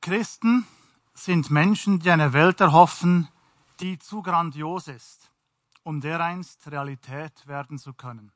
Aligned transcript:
Christen 0.00 0.66
sind 1.12 1.50
Menschen, 1.50 1.98
die 2.00 2.10
eine 2.10 2.32
Welt 2.32 2.60
erhoffen, 2.60 3.28
die 3.80 3.98
zu 3.98 4.22
grandios 4.22 4.88
ist, 4.88 5.30
um 5.82 6.00
dereinst 6.00 6.70
Realität 6.70 7.46
werden 7.46 7.78
zu 7.78 7.92
können. 7.92 8.32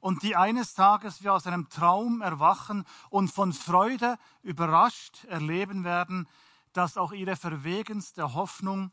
Und 0.00 0.22
die 0.22 0.36
eines 0.36 0.74
Tages 0.74 1.22
wie 1.22 1.30
aus 1.30 1.46
einem 1.46 1.68
Traum 1.70 2.20
erwachen 2.20 2.84
und 3.08 3.28
von 3.28 3.54
Freude 3.54 4.18
überrascht 4.42 5.24
erleben 5.24 5.84
werden, 5.84 6.28
dass 6.72 6.98
auch 6.98 7.12
ihre 7.12 7.36
verwegenste 7.36 8.34
Hoffnung 8.34 8.92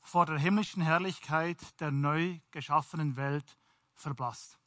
vor 0.00 0.26
der 0.26 0.38
himmlischen 0.38 0.82
Herrlichkeit 0.82 1.58
der 1.80 1.90
neu 1.90 2.40
geschaffenen 2.50 3.16
Welt 3.16 3.58
verblasst. 3.94 4.58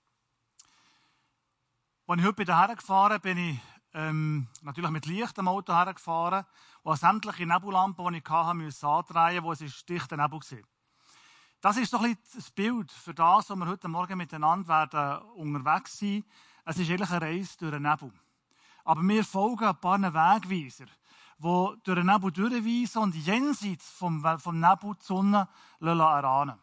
Als 2.07 2.19
ich 2.21 2.27
heute 2.27 2.37
wieder 2.37 3.19
bin, 3.19 3.21
bin 3.21 3.37
ich 3.37 3.59
ähm, 3.95 4.47
natürlich 4.61 4.91
mit 4.91 5.05
Licht 5.05 5.39
am 5.39 5.47
Auto 5.47 5.73
hergefahren 5.73 6.45
und 6.83 6.99
sämtliche 6.99 7.45
Nebellampen, 7.45 8.11
die 8.11 8.19
ich 8.19 8.29
hatte, 8.29 8.53
musste 8.53 8.87
andrehen, 8.87 9.43
wo 9.43 9.53
es 9.53 9.61
ist 9.61 9.87
dichter 9.87 10.17
Nebel 10.17 10.39
war. 10.39 10.59
Das 11.61 11.77
ist 11.77 11.89
so 11.89 11.97
ein 11.97 12.15
bisschen 12.15 12.19
das 12.35 12.51
Bild 12.51 12.91
für 12.91 13.13
das, 13.13 13.49
was 13.49 13.57
wir 13.57 13.65
heute 13.65 13.87
Morgen 13.87 14.17
miteinander 14.17 14.67
werden 14.67 15.25
unterwegs 15.35 15.97
sein. 15.97 16.25
Es 16.65 16.77
ist 16.77 16.89
eigentlich 16.89 17.09
eine 17.09 17.21
Reise 17.21 17.57
durch 17.57 17.71
den 17.71 17.83
Nebel. 17.83 18.11
Aber 18.83 19.01
wir 19.01 19.23
folgen 19.23 19.65
ein 19.65 19.79
paar 19.79 19.99
Wegweiser, 19.99 20.85
die 21.37 21.81
durch 21.83 21.97
den 21.97 22.05
Nebel 22.05 22.31
durchweisen 22.31 23.01
und 23.01 23.15
jenseits 23.15 23.89
vom, 23.91 24.21
vom 24.39 24.59
Nebel 24.59 24.93
die 24.95 25.05
Sonne 25.05 25.47
erahnen 25.79 26.59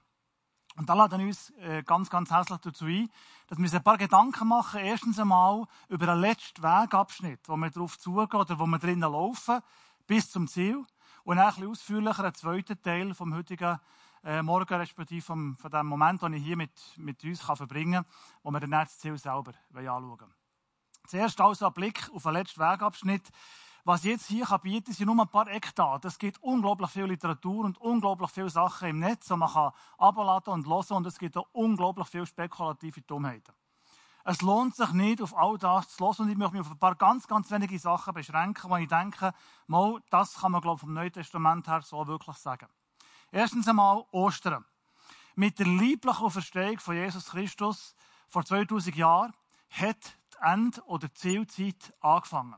Und 0.76 0.88
da 0.88 0.94
laden 0.94 1.20
uns 1.20 1.50
äh, 1.58 1.82
ganz, 1.82 2.08
ganz 2.08 2.30
herzlich 2.30 2.58
dazu 2.60 2.86
ein, 2.86 3.10
dass 3.46 3.58
wir 3.58 3.64
uns 3.64 3.74
ein 3.74 3.82
paar 3.82 3.98
Gedanken 3.98 4.48
machen. 4.48 4.80
Erstens 4.80 5.18
einmal 5.18 5.66
über 5.88 6.06
den 6.06 6.18
letzten 6.18 6.62
Wegabschnitt, 6.62 7.40
wo 7.48 7.56
wir 7.56 7.70
darauf 7.70 7.98
zugehen 7.98 8.40
oder 8.40 8.58
wo 8.58 8.66
wir 8.66 8.78
drinnen 8.78 9.00
laufen, 9.00 9.60
bis 10.06 10.30
zum 10.30 10.48
Ziel. 10.48 10.84
Und 11.24 11.38
ein 11.38 11.46
bisschen 11.46 11.68
ausführlicher 11.68 12.24
einen 12.24 12.34
zweiten 12.34 12.80
Teil 12.82 13.14
vom 13.14 13.34
heutigen 13.34 13.78
äh, 14.24 14.42
Morgen, 14.42 14.74
respektive 14.74 15.22
vom, 15.22 15.56
von 15.56 15.70
dem 15.70 15.86
Moment, 15.86 16.22
den 16.22 16.32
ich 16.34 16.44
hier 16.44 16.56
mit, 16.56 16.72
mit 16.96 17.22
uns 17.24 17.46
kann 17.46 17.56
verbringen 17.56 18.04
kann, 18.04 18.12
wo 18.42 18.50
wir 18.50 18.60
dann 18.60 18.70
das 18.70 18.98
Ziel 18.98 19.18
selber 19.18 19.52
anschauen 19.74 20.08
wollen. 20.08 20.34
Zuerst 21.06 21.40
also 21.40 21.66
ein 21.66 21.72
Blick 21.74 22.08
auf 22.14 22.22
den 22.22 22.32
letzten 22.32 22.60
Wegabschnitt. 22.60 23.28
Was 23.84 24.04
jetzt 24.04 24.28
hier 24.28 24.46
kann 24.46 24.60
bieten, 24.60 24.92
sind 24.92 25.06
nur 25.06 25.20
ein 25.20 25.28
paar 25.28 25.48
Eckdaten. 25.48 26.06
Es 26.06 26.16
gibt 26.16 26.40
unglaublich 26.40 26.90
viel 26.90 27.06
Literatur 27.06 27.64
und 27.64 27.78
unglaublich 27.78 28.30
viele 28.30 28.48
Sachen 28.48 28.88
im 28.88 29.00
Netz, 29.00 29.26
die 29.26 29.34
man 29.34 29.52
kann 29.52 29.72
abladen 29.98 30.52
und 30.52 30.66
hören 30.68 30.98
und 30.98 31.06
es 31.06 31.18
gibt 31.18 31.36
auch 31.36 31.48
unglaublich 31.50 32.06
viele 32.06 32.26
spekulative 32.26 33.00
Dummheiten. 33.02 33.52
Es 34.24 34.40
lohnt 34.40 34.76
sich 34.76 34.92
nicht, 34.92 35.20
auf 35.20 35.36
all 35.36 35.58
das 35.58 35.88
zu 35.88 36.04
hören 36.04 36.26
und 36.26 36.30
ich 36.30 36.36
möchte 36.36 36.52
mich 36.52 36.60
auf 36.60 36.70
ein 36.70 36.78
paar 36.78 36.94
ganz, 36.94 37.26
ganz 37.26 37.50
wenige 37.50 37.76
Sachen 37.76 38.14
beschränken, 38.14 38.70
wo 38.70 38.76
ich 38.76 38.86
denke, 38.86 39.32
mal, 39.66 40.00
das 40.10 40.34
kann 40.34 40.52
man, 40.52 40.60
glaube 40.60 40.76
ich, 40.76 40.80
vom 40.82 40.94
Neuen 40.94 41.12
Testament 41.12 41.66
her 41.66 41.82
so 41.82 42.06
wirklich 42.06 42.36
sagen. 42.36 42.68
Erstens 43.32 43.66
einmal 43.66 44.04
Ostern. 44.12 44.64
Mit 45.34 45.58
der 45.58 45.66
lieblichen 45.66 46.30
Verstehung 46.30 46.78
von 46.78 46.94
Jesus 46.94 47.30
Christus 47.30 47.96
vor 48.28 48.44
2000 48.44 48.94
Jahren 48.94 49.32
hat 49.70 50.18
die 50.34 50.38
End- 50.40 50.82
oder 50.86 51.12
Zielzeit 51.12 51.92
angefangen. 52.00 52.54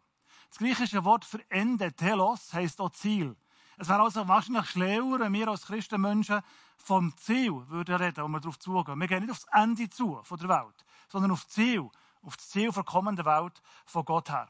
Das 0.54 0.60
griechische 0.60 1.04
Wort 1.04 1.24
für 1.24 1.40
Ende, 1.50 1.92
Telos, 1.94 2.52
heisst 2.54 2.80
auch 2.80 2.90
Ziel. 2.90 3.36
Es 3.76 3.88
wäre 3.88 4.02
also 4.02 4.28
wahrscheinlich 4.28 4.70
schlauer, 4.70 5.18
wenn 5.18 5.32
wir 5.32 5.48
als 5.48 5.66
Christenmenschen 5.66 6.42
vom 6.76 7.12
Ziel 7.16 7.68
würden 7.70 7.96
reden, 7.96 8.22
wo 8.22 8.28
wir 8.28 8.38
darauf 8.38 8.60
zugehen. 8.60 9.00
Wir 9.00 9.08
gehen 9.08 9.22
nicht 9.22 9.32
aufs 9.32 9.46
Ende 9.52 9.90
zu 9.90 10.20
von 10.22 10.38
der 10.38 10.48
Welt, 10.48 10.84
sondern 11.08 11.32
auf 11.32 11.42
das 11.42 11.54
Ziel, 11.54 11.90
auf 12.22 12.36
das 12.36 12.50
Ziel 12.50 12.70
der 12.70 12.84
kommenden 12.84 13.24
Welt 13.24 13.60
von 13.84 14.04
Gott 14.04 14.30
her. 14.30 14.48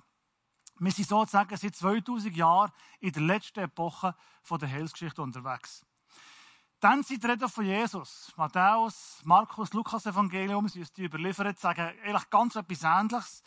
Wir 0.78 0.92
sind 0.92 1.08
sozusagen 1.08 1.56
seit 1.56 1.74
2000 1.74 2.36
Jahren 2.36 2.70
in 3.00 3.12
der 3.12 3.22
letzten 3.22 3.60
Epoche 3.60 4.14
der 4.50 4.70
Heilsgeschichte 4.70 5.22
unterwegs. 5.22 5.86
Dann 6.80 7.02
sind 7.02 7.22
die 7.22 7.28
Reden 7.28 7.48
von 7.48 7.64
Jesus. 7.64 8.30
Matthäus, 8.36 9.22
Markus, 9.24 9.72
Lukas 9.72 10.04
Evangelium, 10.04 10.68
sie 10.68 10.80
ist 10.80 10.98
die 10.98 11.04
überliefert, 11.04 11.58
sagen 11.58 11.94
eigentlich 12.04 12.28
ganz 12.28 12.56
etwas 12.56 12.82
Ähnliches. 12.82 13.42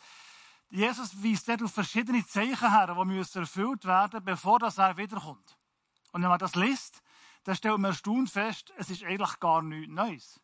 Jesus 0.70 1.22
weist 1.22 1.48
dort 1.48 1.62
auf 1.62 1.72
verschiedene 1.72 2.26
Zeichen 2.26 2.70
her, 2.70 2.94
die 2.94 3.04
müssen 3.06 3.38
erfüllt 3.38 3.84
werden, 3.84 4.24
bevor 4.24 4.58
das 4.58 4.78
er 4.78 4.96
wiederkommt. 4.96 5.58
Und 6.12 6.22
wenn 6.22 6.28
man 6.28 6.38
das 6.38 6.54
liest, 6.54 7.02
dann 7.44 7.56
stellt 7.56 7.78
man 7.78 7.92
erstaunt 7.92 8.30
fest, 8.30 8.72
es 8.76 8.90
ist 8.90 9.02
eigentlich 9.02 9.40
gar 9.40 9.62
nichts 9.62 9.92
Neues. 9.92 10.40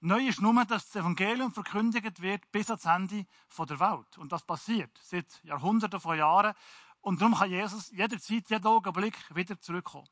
Neu 0.00 0.26
ist 0.26 0.40
nur, 0.40 0.52
dass 0.64 0.88
das 0.88 0.96
Evangelium 0.96 1.52
verkündigt 1.52 2.20
wird 2.20 2.50
bis 2.50 2.68
ans 2.68 2.84
Ende 2.86 3.24
der 3.56 3.78
Welt. 3.78 4.18
Und 4.18 4.32
das 4.32 4.42
passiert 4.42 4.98
seit 5.00 5.42
Jahrhunderten 5.44 6.00
von 6.00 6.18
Jahren. 6.18 6.54
Und 7.00 7.20
darum 7.20 7.36
kann 7.36 7.50
Jesus 7.50 7.90
jederzeit, 7.92 8.50
jeden 8.50 8.66
Augenblick 8.66 9.14
wieder 9.32 9.60
zurückkommen. 9.60 10.08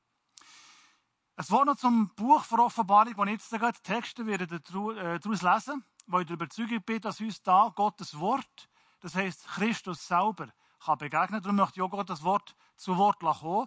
Es 1.34 1.50
war 1.50 1.64
noch 1.64 1.76
zum 1.76 2.14
Buch 2.14 2.44
von 2.44 2.60
Offenbarung, 2.60 3.16
wo 3.16 3.24
ich 3.24 3.30
jetzt 3.32 3.50
gerade 3.50 3.80
Texte 3.82 4.26
werde 4.26 4.46
daraus 4.46 5.42
lesen, 5.42 5.84
wo 6.06 6.20
ich 6.20 6.26
der 6.26 6.34
Überzeugung 6.34 6.82
bin, 6.82 7.00
dass 7.00 7.20
uns 7.20 7.42
da 7.42 7.72
Gottes 7.74 8.16
Wort 8.16 8.68
das 9.00 9.14
heißt 9.14 9.46
Christus 9.48 10.06
selber, 10.06 10.48
kann 10.84 10.98
begegnen. 10.98 11.42
Darum 11.42 11.56
möchte 11.56 11.80
ich 11.80 11.82
auch 11.82 12.04
das 12.04 12.22
Wort 12.22 12.54
zu 12.76 12.96
Wort 12.96 13.20
kommen. 13.20 13.66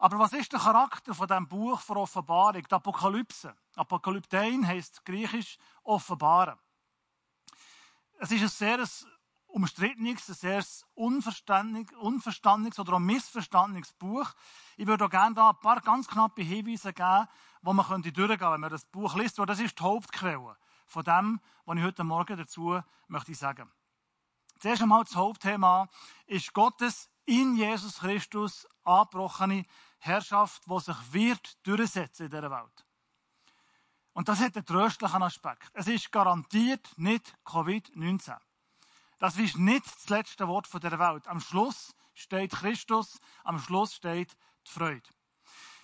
Aber 0.00 0.18
was 0.18 0.32
ist 0.32 0.52
der 0.52 0.60
Charakter 0.60 1.12
von 1.12 1.26
diesem 1.26 1.48
Buch 1.48 1.80
von 1.80 1.96
Offenbarung, 1.96 2.62
die 2.62 2.74
Apokalypse? 2.74 3.54
Apokalyptein 3.74 4.66
heisst 4.66 5.04
griechisch 5.04 5.58
offenbaren. 5.82 6.58
Es 8.20 8.30
ist 8.30 8.42
ein 8.42 8.48
sehr 8.48 8.86
umstrittenes, 9.48 10.28
ein 10.28 10.34
sehr 10.34 10.64
unverständliches, 10.94 12.78
oder 12.78 12.98
missverständliches 13.00 13.92
Buch. 13.94 14.32
Ich 14.76 14.86
würde 14.86 15.04
auch 15.04 15.10
gerne 15.10 15.34
da 15.34 15.50
ein 15.50 15.60
paar 15.60 15.80
ganz 15.80 16.06
knappe 16.06 16.42
Hinweise 16.42 16.92
geben, 16.92 17.26
wo 17.62 17.72
man 17.72 17.86
könnte 17.86 18.12
durchgehen 18.12 18.38
könnte, 18.38 18.52
wenn 18.52 18.60
man 18.60 18.70
das 18.70 18.84
Buch 18.84 19.16
liest, 19.16 19.38
weil 19.38 19.46
das 19.46 19.58
ist 19.58 19.78
die 19.78 19.82
Hauptquelle 19.82 20.56
von 20.86 21.04
dem, 21.04 21.40
was 21.64 21.76
ich 21.76 21.82
heute 21.82 22.04
Morgen 22.04 22.36
dazu 22.36 22.80
möchte 23.08 23.34
sagen. 23.34 23.70
Zuerst 24.58 24.82
einmal 24.82 25.04
das 25.04 25.14
Hauptthema 25.14 25.88
ist 26.26 26.52
Gottes 26.52 27.08
in 27.24 27.56
Jesus 27.56 27.98
Christus 27.98 28.66
angebrochene 28.84 29.64
Herrschaft, 29.98 30.62
die 30.66 30.80
sich 30.80 31.12
wird 31.12 31.66
durchsetzen 31.66 32.24
in 32.24 32.30
dieser 32.30 32.50
Welt. 32.50 32.86
Und 34.12 34.28
das 34.28 34.40
hat 34.40 34.56
einen 34.56 34.66
tröstlichen 34.66 35.22
Aspekt. 35.22 35.70
Es 35.74 35.86
ist 35.86 36.10
garantiert 36.10 36.90
nicht 36.96 37.36
Covid-19. 37.44 38.36
Das 39.18 39.36
ist 39.36 39.56
nicht 39.58 39.86
das 39.86 40.08
letzte 40.08 40.48
Wort 40.48 40.68
der 40.82 40.98
Welt. 40.98 41.28
Am 41.28 41.40
Schluss 41.40 41.94
steht 42.14 42.52
Christus, 42.52 43.20
am 43.44 43.60
Schluss 43.60 43.94
steht 43.94 44.36
die 44.66 44.70
Freude. 44.70 45.08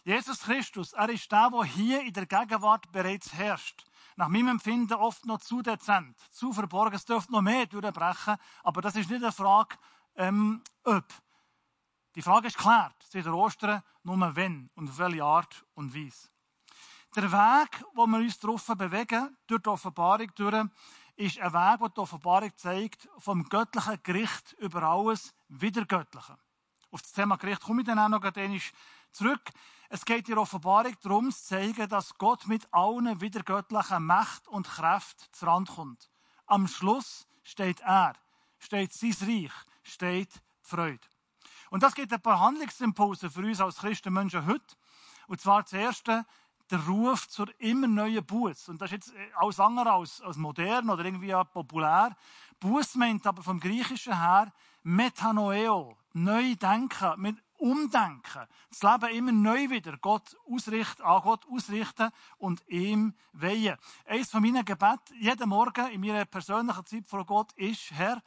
Jesus 0.05 0.41
Christus, 0.41 0.93
er 0.93 1.09
ist 1.09 1.31
der, 1.31 1.51
der 1.51 1.65
hier 1.65 2.03
in 2.03 2.13
der 2.13 2.27
Gegenwart 2.27 2.91
bereits 2.91 3.33
herrscht 3.33 3.85
nach 4.17 4.29
meinem 4.29 4.49
Empfinden 4.49 4.95
oft 4.95 5.25
noch 5.27 5.41
zu 5.41 5.63
dezent, 5.63 6.19
zu 6.31 6.53
verborgen. 6.53 6.95
Es 6.95 7.05
dürfte 7.05 7.33
noch 7.33 7.43
mehr 7.43 7.67
durchbrechen, 7.67 8.37
aber 8.63 8.83
das 8.83 8.97
ist 8.97 9.11
nicht 9.11 9.23
eine 9.23 9.33
Frage, 9.33 9.77
ähm, 10.17 10.63
ob. 10.85 11.05
Die 12.15 12.23
Frage 12.23 12.47
ist 12.47 12.57
geklärt, 12.57 12.95
seit 13.09 13.27
Ostern, 13.27 13.83
nur 14.05 14.37
wenn 14.37 14.71
und 14.77 14.89
auf 14.89 14.99
welche 14.99 15.25
Art 15.25 15.65
und 15.75 15.95
Weise. 15.95 16.29
Der 17.17 17.31
Weg, 17.31 17.85
wo 17.95 18.07
wir 18.07 18.19
uns 18.19 18.39
darauf 18.39 18.67
bewegen, 18.67 19.37
durch 19.47 19.63
die 19.63 19.69
Offenbarung 19.69 20.31
durch, 20.35 20.65
ist 21.17 21.39
ein 21.39 21.53
Weg, 21.53 21.81
der 21.81 21.89
die 21.89 22.01
Offenbarung 22.01 22.57
zeigt, 22.57 23.09
vom 23.19 23.49
göttlichen 23.49 24.01
Gericht 24.03 24.53
über 24.59 24.83
alles 24.83 25.35
wieder 25.49 25.85
göttlichen. 25.85 26.37
Auf 26.91 27.03
das 27.03 27.13
Thema 27.13 27.37
Gericht 27.37 27.63
komme 27.63 27.83
ich 27.83 27.87
dann 27.87 27.99
auch 27.99 28.09
noch 28.09 28.33
zurück. 29.13 29.51
Es 29.95 30.05
geht 30.05 30.29
in 30.29 30.35
der 30.35 30.43
Offenbarung 30.43 30.97
darum, 31.03 31.31
zu 31.31 31.45
zeigen, 31.45 31.89
dass 31.89 32.19
Gott 32.19 32.49
mit 32.49 32.67
allen 32.75 33.21
wiedergöttlichen 33.21 34.05
Macht 34.05 34.49
und 34.49 34.67
Kräften 34.67 35.25
zu 35.31 35.47
Rand 35.47 35.69
kommt. 35.69 36.11
Am 36.47 36.67
Schluss 36.67 37.29
steht 37.45 37.79
er, 37.79 38.15
steht 38.59 38.93
sein 38.93 39.15
Reich, 39.21 39.53
steht 39.85 40.43
Freude. 40.63 40.99
Und 41.71 41.85
das 41.85 41.95
gibt 41.95 42.13
ein 42.13 42.21
paar 42.21 42.41
Handlungsimpulse 42.41 43.31
für 43.31 43.43
uns 43.43 43.61
als 43.61 43.77
Christenmenschen 43.77 44.45
heute. 44.45 44.75
Und 45.29 45.41
zwar 45.41 45.63
das 45.63 45.75
erste, 45.75 46.27
der 46.73 46.85
Ruf 46.87 47.29
zur 47.29 47.49
immer 47.61 47.87
neuen 47.87 48.27
Buß. 48.27 48.71
Und 48.71 48.83
das 48.83 48.91
ist 48.91 49.07
jetzt 49.07 49.15
alles 49.37 49.61
andere 49.61 49.93
als, 49.93 50.21
als 50.23 50.37
modern 50.37 50.91
oder 50.91 51.05
irgendwie 51.05 51.33
populär. 51.53 52.17
Buß 52.59 52.97
meint 52.97 53.25
aber 53.29 53.45
vom 53.45 53.61
Griechischen 53.61 54.21
her 54.21 54.53
Metanoeo, 54.83 55.97
neu 56.15 56.57
denken, 56.57 57.13
mit 57.21 57.44
umdenken. 57.59 58.47
Das 58.71 58.83
Leben 58.83 59.17
immer 59.17 59.33
neu 59.33 59.71
wieder 59.71 59.97
Gott 59.99 60.37
ausrichten, 60.47 61.03
an 61.03 61.23
Gott 61.23 61.47
ausrichten 61.47 62.11
und 62.39 62.63
ihm 62.69 63.15
weihen. 63.33 63.77
Eines 64.07 64.31
von 64.31 64.43
meinen 64.43 64.65
Gebeten 64.65 65.15
jeden 65.19 65.49
Morgen 65.49 65.91
in 65.91 66.01
meiner 66.01 66.25
persönlichen 66.25 66.87
Zeit 66.87 67.07
vor 67.07 67.25
Gott 67.25 67.53
ist, 67.55 67.91
Herr, 67.93 68.23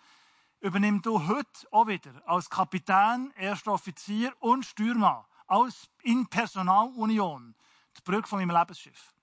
übernimm 0.59 1.01
du 1.01 1.27
heute 1.27 1.67
auch 1.71 1.87
wieder 1.87 2.21
als 2.25 2.49
Kapitän, 2.49 3.31
erster 3.37 3.73
Offizier 3.73 4.33
und 4.39 4.65
Steuermann, 4.65 5.23
als 5.47 5.89
in 6.01 6.27
Personalunion, 6.27 7.55
die 7.97 8.01
Brücke 8.01 8.27
von 8.27 8.39
meinem 8.39 8.55
Lebensschiff. 8.55 9.13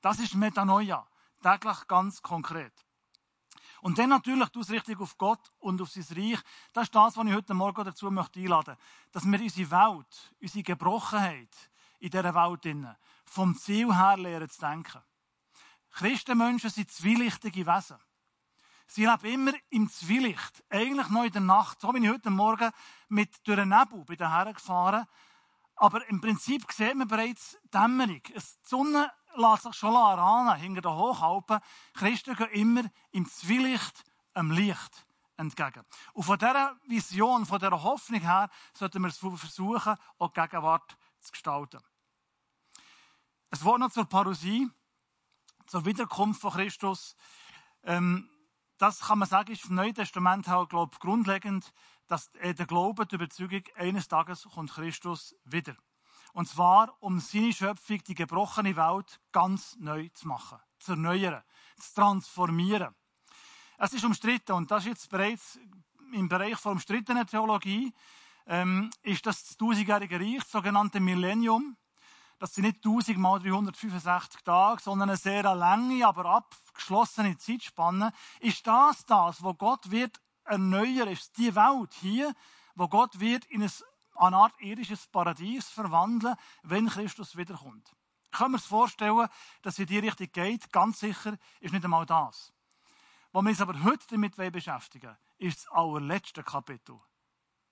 Das 0.00 0.18
ist 0.18 0.34
Metanoia. 0.34 1.06
Täglich 1.42 1.86
ganz 1.86 2.22
konkret. 2.22 2.72
Und 3.82 3.98
dann 3.98 4.10
natürlich 4.10 4.48
die 4.50 4.58
Ausrichtung 4.58 4.98
auf 4.98 5.16
Gott 5.16 5.52
und 5.58 5.80
auf 5.80 5.90
sein 5.90 6.04
Reich. 6.16 6.40
Das 6.72 6.84
ist 6.84 6.94
das, 6.94 7.16
was 7.16 7.26
ich 7.26 7.34
heute 7.34 7.54
Morgen 7.54 7.84
dazu 7.84 8.10
möchte 8.10 8.40
einladen. 8.40 8.76
Dass 9.12 9.24
wir 9.24 9.40
unsere 9.40 9.70
Welt, 9.70 10.34
unsere 10.40 10.62
Gebrochenheit 10.62 11.70
in 11.98 12.10
dieser 12.10 12.34
Welt 12.34 12.96
vom 13.24 13.56
Ziel 13.56 13.94
her 13.94 14.16
lernen 14.16 14.48
zu 14.48 14.60
denken. 14.60 15.00
Christenmenschen 15.92 16.70
sind 16.70 16.90
zwielichtige 16.90 17.66
Wesen. 17.66 17.98
Sie 18.86 19.06
leben 19.06 19.26
immer 19.26 19.52
im 19.70 19.88
Zwielicht. 19.88 20.64
Eigentlich 20.68 21.08
noch 21.10 21.24
in 21.24 21.32
der 21.32 21.40
Nacht. 21.40 21.80
So 21.80 21.92
bin 21.92 22.02
ich 22.02 22.10
heute 22.10 22.30
Morgen 22.30 22.70
mit 23.08 23.46
durch 23.46 23.56
den 23.56 23.68
Nebel 23.68 24.04
bei 24.04 24.16
den 24.16 24.30
Herren 24.30 24.54
gefahren. 24.54 25.06
Aber 25.76 26.06
im 26.08 26.20
Prinzip 26.20 26.70
sieht 26.72 26.96
man 26.96 27.08
bereits 27.08 27.56
Dämmerung. 27.72 28.20
Die 28.22 28.42
Sonne 28.62 29.10
lässt 29.36 29.62
sich 29.64 29.74
schon 29.74 29.94
erahnen, 29.94 30.56
hinter 30.56 30.82
den 30.82 30.92
Hochalpen. 30.92 31.60
Christen 31.94 32.36
gehen 32.36 32.50
immer 32.50 32.90
im 33.10 33.26
Zwielicht 33.28 34.04
am 34.34 34.50
Licht 34.50 35.06
entgegen. 35.36 35.84
Und 36.12 36.22
von 36.24 36.38
dieser 36.38 36.76
Vision, 36.86 37.46
von 37.46 37.58
dieser 37.58 37.82
Hoffnung 37.82 38.20
her, 38.20 38.50
sollten 38.74 39.02
wir 39.02 39.10
versuchen, 39.10 39.96
auch 40.18 40.32
die 40.32 40.40
Gegenwart 40.40 40.96
zu 41.20 41.32
gestalten. 41.32 41.80
Es 43.50 43.64
Wort 43.64 43.80
noch 43.80 43.90
zur 43.90 44.04
Parousie, 44.04 44.70
zur 45.66 45.84
Wiederkunft 45.84 46.40
von 46.40 46.52
Christus. 46.52 47.16
Ähm, 47.82 48.28
das 48.78 49.00
kann 49.00 49.18
man 49.18 49.28
sagen, 49.28 49.52
ist 49.52 49.66
im 49.66 49.74
Neuen 49.74 49.94
Testament 49.94 50.48
auch, 50.48 50.68
glaube 50.68 50.92
ich, 50.94 51.00
grundlegend, 51.00 51.72
dass 52.06 52.30
der 52.32 52.54
Glaube, 52.54 53.06
die 53.06 53.16
Überzeugung, 53.16 53.62
eines 53.74 54.08
Tages 54.08 54.48
kommt 54.52 54.72
Christus 54.72 55.34
wieder. 55.44 55.76
Und 56.32 56.48
zwar, 56.48 56.94
um 57.00 57.20
seine 57.20 57.52
Schöpfung, 57.52 58.02
die 58.04 58.14
gebrochene 58.14 58.76
Welt, 58.76 59.20
ganz 59.32 59.76
neu 59.78 60.08
zu 60.14 60.28
machen, 60.28 60.58
zu 60.78 60.92
erneuern, 60.92 61.42
zu 61.78 61.94
transformieren. 61.94 62.94
Es 63.78 63.92
ist 63.92 64.04
umstritten, 64.04 64.52
und 64.52 64.70
das 64.70 64.84
ist 64.84 64.90
jetzt 64.90 65.10
bereits 65.10 65.58
im 66.12 66.28
Bereich 66.28 66.56
von 66.56 66.72
umstrittenen 66.72 67.26
Theologie, 67.26 67.92
ähm, 68.46 68.90
ist 69.02 69.24
das 69.26 69.56
tausendjährige 69.56 70.18
Reich, 70.18 70.38
das 70.38 70.50
sogenannte 70.50 71.00
Millennium. 71.00 71.76
Das 72.38 72.54
sind 72.54 72.64
nicht 72.64 72.84
1000 72.84 73.18
mal 73.18 73.38
365 73.38 74.40
Tage, 74.42 74.82
sondern 74.82 75.10
eine 75.10 75.16
sehr 75.16 75.42
lange, 75.54 76.06
aber 76.06 76.24
abgeschlossene 76.26 77.36
Zeitspanne. 77.36 78.12
Ist 78.40 78.66
das 78.66 79.04
das, 79.04 79.42
wo 79.42 79.54
Gott 79.54 79.90
wird 79.90 80.20
erneuern? 80.44 81.08
Ist 81.08 81.36
die 81.36 81.54
Welt 81.54 81.92
hier, 82.00 82.34
wo 82.74 82.88
Gott 82.88 83.20
wird 83.20 83.44
in 83.46 83.62
ein, 83.62 83.70
eine 84.20 84.36
Art 84.36 84.60
irdisches 84.60 85.06
Paradies 85.06 85.68
verwandeln, 85.68 86.36
wenn 86.62 86.88
Christus 86.88 87.36
wiederkommt? 87.36 87.94
Können 88.30 88.52
wir 88.52 88.56
uns 88.56 88.66
vorstellen, 88.66 89.28
dass 89.62 89.74
es 89.74 89.80
in 89.80 89.86
die 89.86 89.98
Richtung 89.98 90.30
geht? 90.32 90.72
Ganz 90.72 91.00
sicher 91.00 91.36
ist 91.60 91.72
nicht 91.72 91.84
einmal 91.84 92.06
das. 92.06 92.52
Was 93.32 93.42
wir 93.44 93.50
uns 93.50 93.60
aber 93.60 93.82
heute 93.84 94.06
damit 94.08 94.36
beschäftigen 94.36 95.16
ist 95.38 95.64
das 95.64 95.72
allerletzte 95.72 96.42
Kapitel 96.42 97.00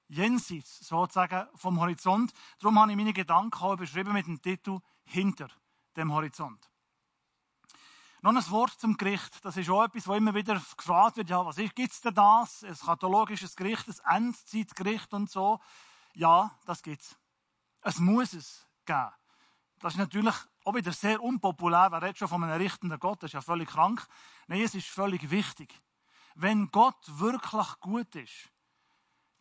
jenseits 0.08 0.80
sozusagen 0.80 1.46
vom 1.54 1.80
Horizont. 1.80 2.32
Darum 2.58 2.78
habe 2.78 2.90
ich 2.90 2.96
meine 2.96 3.12
Gedanken 3.12 3.62
auch 3.62 3.76
beschrieben 3.76 4.12
mit 4.12 4.26
dem 4.26 4.40
Titel 4.40 4.80
Hinter 5.04 5.48
dem 5.96 6.12
Horizont. 6.12 6.68
Noch 8.20 8.34
ein 8.34 8.50
Wort 8.50 8.72
zum 8.80 8.96
Gericht. 8.96 9.44
Das 9.44 9.56
ist 9.56 9.70
auch 9.70 9.84
etwas, 9.84 10.08
wo 10.08 10.14
immer 10.14 10.34
wieder 10.34 10.60
gefragt 10.76 11.18
wird, 11.18 11.30
ja, 11.30 11.44
was 11.44 11.56
gibt 11.56 11.92
es 11.92 12.00
denn 12.00 12.14
das? 12.14 12.64
Ein 12.64 12.74
kathologisches 12.74 13.54
Gericht, 13.54 13.86
ein 14.04 14.24
Endzeitgericht 14.24 15.12
und 15.12 15.30
so. 15.30 15.60
Ja, 16.18 16.50
das 16.66 16.82
gibt 16.82 17.00
es. 17.00 17.16
Es 17.80 18.00
muss 18.00 18.32
es 18.32 18.66
geben. 18.84 19.12
Das 19.78 19.92
ist 19.92 20.00
natürlich 20.00 20.34
auch 20.64 20.74
wieder 20.74 20.90
sehr 20.90 21.22
unpopulär. 21.22 21.92
Wer 21.92 22.02
redet 22.02 22.18
schon 22.18 22.26
von 22.26 22.42
einem 22.42 22.60
richtenden 22.60 22.98
Gott? 22.98 23.22
Das 23.22 23.28
ist 23.28 23.34
ja 23.34 23.40
völlig 23.40 23.68
krank. 23.68 24.04
Nein, 24.48 24.62
es 24.62 24.74
ist 24.74 24.88
völlig 24.88 25.30
wichtig. 25.30 25.80
Wenn 26.34 26.72
Gott 26.72 26.98
wirklich 27.06 27.78
gut 27.78 28.16
ist, 28.16 28.50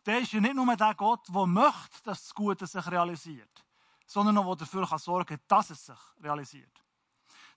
der 0.06 0.20
ist 0.20 0.32
ja 0.32 0.40
nicht 0.40 0.54
nur 0.54 0.76
der 0.76 0.94
Gott, 0.94 1.26
der 1.28 1.46
möchte, 1.46 2.02
dass 2.04 2.22
das 2.22 2.32
Gute 2.32 2.64
sich 2.64 2.86
realisiert, 2.86 3.66
sondern 4.06 4.38
auch 4.38 4.54
der 4.54 4.64
dafür 4.64 4.86
kann 4.86 5.00
sorgen 5.00 5.26
kann, 5.26 5.40
dass 5.48 5.70
es 5.70 5.84
sich 5.84 5.98
realisiert. 6.20 6.84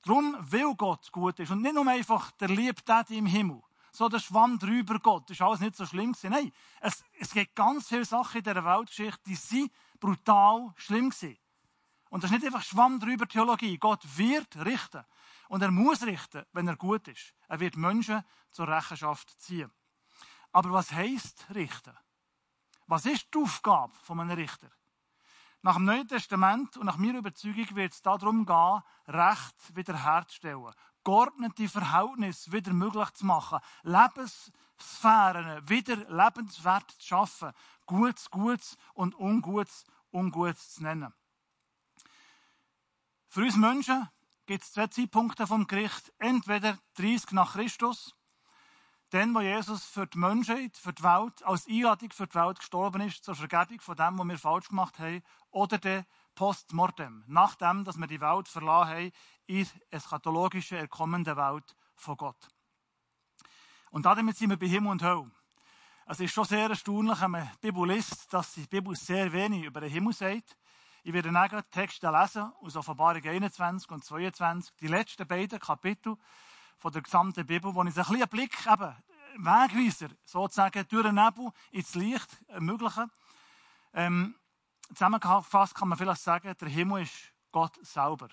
Darum, 0.02 0.36
weil 0.40 0.74
Gott 0.76 1.12
gut 1.12 1.40
ist 1.40 1.52
und 1.52 1.62
nicht 1.62 1.76
nur 1.76 1.88
einfach 1.88 2.32
der 2.32 2.50
Daddy 2.90 3.20
im 3.20 3.28
Himmel, 3.28 3.62
so 3.92 4.08
der 4.10 4.20
Schwamm 4.20 4.58
drüber 4.58 5.00
Gott, 5.00 5.30
ist 5.30 5.42
alles 5.42 5.60
nicht 5.60 5.76
so 5.76 5.86
schlimm 5.86 6.14
gewesen. 6.14 6.32
Nein, 6.32 6.52
es, 6.80 7.04
es 7.20 7.32
gibt 7.32 7.56
ganz 7.56 7.88
viele 7.88 8.06
Sachen 8.06 8.38
in 8.38 8.44
dieser 8.44 8.64
Weltgeschichte, 8.64 9.22
die 9.26 9.36
sind 9.36 9.72
brutal 10.00 10.74
schlimm 10.78 11.10
gewesen. 11.10 11.38
Und 12.10 12.24
das 12.24 12.32
ist 12.32 12.38
nicht 12.38 12.46
einfach 12.46 12.64
Schwamm 12.64 13.00
drüber 13.00 13.28
Theologie. 13.28 13.78
Gott 13.78 14.04
wird 14.18 14.58
richten. 14.66 15.06
Und 15.48 15.62
er 15.62 15.72
muss 15.72 16.04
richten, 16.04 16.46
wenn 16.52 16.68
er 16.68 16.76
gut 16.76 17.08
ist. 17.08 17.34
Er 17.48 17.60
wird 17.60 17.78
Menschen 17.78 18.24
zur 18.52 18.68
Rechenschaft 18.68 19.40
ziehen. 19.40 19.72
Aber 20.52 20.72
was 20.72 20.92
heisst 20.92 21.46
richten? 21.54 21.98
Was 22.88 23.06
ist 23.06 23.28
die 23.34 23.38
Aufgabe 23.38 23.94
von 24.04 24.20
einem 24.20 24.32
Richter? 24.38 24.70
Nach 25.64 25.76
dem 25.76 25.86
Neuen 25.86 26.08
Testament 26.08 26.76
und 26.78 26.88
nach 26.88 26.98
meiner 26.98 27.20
Überzeugung 27.20 27.76
wird 27.76 27.94
es 27.94 28.02
darum 28.02 28.46
gehen, 28.46 28.82
Recht 29.08 29.76
wiederherzustellen, 29.76 30.74
geordnete 31.04 31.70
Verhältnisse 31.70 32.52
wieder 32.52 32.74
möglich 32.74 33.12
zu 33.12 33.28
machen, 33.28 33.60
Lebenssphären 33.84 35.70
wieder 35.70 35.98
lebenswert 35.98 36.90
zu 36.92 37.08
schaffen, 37.08 37.52
Gutes 37.86 38.32
Gutes 38.32 38.76
und 38.94 39.14
Ungutes 39.16 39.86
Ungutes 40.12 40.74
zu 40.74 40.84
nennen. 40.84 41.14
Für 43.28 43.42
uns 43.42 43.56
Menschen 43.56 44.10
gibt 44.46 44.64
es 44.64 44.74
zwei 44.74 44.88
Zeitpunkte 44.88 45.46
vom 45.46 45.68
Gericht. 45.68 46.12
Entweder 46.18 46.78
30 46.96 47.32
nach 47.32 47.54
Christus 47.54 48.16
dann, 49.12 49.36
wo 49.36 49.42
Jesus 49.42 49.84
für 49.84 50.08
die 50.08 50.18
Menschheit, 50.18 50.78
für 50.78 50.94
die 50.94 51.04
Welt, 51.04 51.44
als 51.44 51.68
Einladung 51.68 52.12
für 52.12 52.28
die 52.28 52.36
Welt 52.36 52.60
gestorben 52.60 53.02
ist, 53.02 53.24
zur 53.24 53.36
Vergebung 53.36 53.80
von 53.82 53.96
dem, 53.96 54.18
was 54.18 54.28
wir 54.28 54.38
falsch 54.38 54.70
gemacht 54.70 55.00
haben, 55.00 55.22
oder 55.52 55.78
der 55.78 56.06
Postmortem, 56.34 57.24
nachdem, 57.28 57.84
dass 57.84 57.98
wir 57.98 58.08
die 58.08 58.22
Welt 58.22 58.48
verlassen 58.48 58.90
haben, 58.90 59.12
in 59.48 59.68
eschatologische, 59.90 60.78
erkommende 60.78 61.36
Welt 61.36 61.76
von 61.96 62.16
Gott. 62.16 62.48
Und 63.90 64.06
damit 64.06 64.38
sind 64.38 64.50
wir 64.50 64.58
bei 64.58 64.68
Himmel 64.68 64.92
und 64.92 65.04
Hölle. 65.04 65.30
Es 66.06 66.22
ist 66.22 66.34
schon 66.34 66.46
sehr 66.46 66.70
erstaunlich, 66.70 67.20
wenn 67.20 67.32
man 67.32 67.52
die 67.62 67.68
Bibel 67.68 67.92
liest, 67.92 68.34
dass 68.34 68.54
die 68.54 68.66
Bibel 68.66 68.96
sehr 68.96 69.32
wenig 69.34 69.66
über 69.66 69.82
den 69.82 69.90
Himmel 69.90 70.14
sagt. 70.14 70.58
Ich 71.04 71.12
werde 71.12 71.32
dann 71.32 71.64
Texte 71.70 72.10
lesen 72.10 72.52
aus 72.62 72.78
Offenbarung 72.78 73.24
21 73.26 73.92
und 73.92 74.06
22, 74.06 74.74
die 74.78 74.88
letzten 74.88 75.28
beiden 75.28 75.60
Kapitel 75.60 76.16
von 76.82 76.92
der 76.92 77.04
gesamten 77.04 77.46
Bibel, 77.46 77.76
wo 77.76 77.84
ich 77.84 77.96
ein 77.96 78.04
bisschen 78.04 78.28
Blick, 78.28 78.66
eben, 78.66 78.96
Wegweiser, 79.38 80.10
sozusagen, 80.26 80.88
durch 80.88 81.04
den 81.04 81.16
Nebel 81.16 81.52
ins 81.70 81.94
Licht 81.94 82.28
ermöglichen. 82.48 83.12
Ähm, 83.94 84.36
zusammengefasst 84.90 85.76
kann 85.76 85.90
man 85.90 85.98
vielleicht 85.98 86.22
sagen, 86.22 86.54
der 86.60 86.68
Himmel 86.68 87.04
ist 87.04 87.34
Gott 87.52 87.78
selber. 87.86 88.30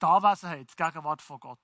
Die 0.00 0.06
Anwesenheit, 0.06 0.70
die 0.70 0.82
Gegenwart 0.82 1.20
von 1.20 1.38
Gott. 1.38 1.60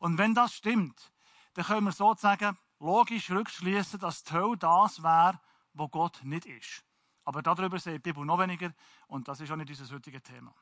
Und 0.00 0.18
wenn 0.18 0.34
das 0.34 0.52
stimmt, 0.52 1.12
dann 1.54 1.64
können 1.64 1.86
wir 1.86 1.92
sozusagen 1.92 2.56
logisch 2.78 3.30
rückschließen, 3.30 3.98
dass 4.00 4.22
die 4.24 4.34
Hölle 4.34 4.58
das 4.58 5.02
wäre, 5.02 5.40
wo 5.72 5.88
Gott 5.88 6.20
nicht 6.24 6.44
ist. 6.44 6.84
Aber 7.24 7.40
darüber 7.40 7.78
sagt 7.78 7.96
die 7.96 8.00
Bibel 8.00 8.24
noch 8.24 8.38
weniger 8.38 8.72
und 9.06 9.26
das 9.28 9.40
ist 9.40 9.50
auch 9.50 9.56
nicht 9.56 9.70
unser 9.70 9.94
heutiges 9.94 10.22
Thema. 10.22 10.54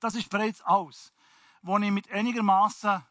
Das 0.00 0.14
ist 0.14 0.30
bereits 0.30 0.62
alles, 0.62 1.12
was 1.60 1.82
ich 1.82 1.90
mit 1.90 2.10
einigermaßen 2.10 3.04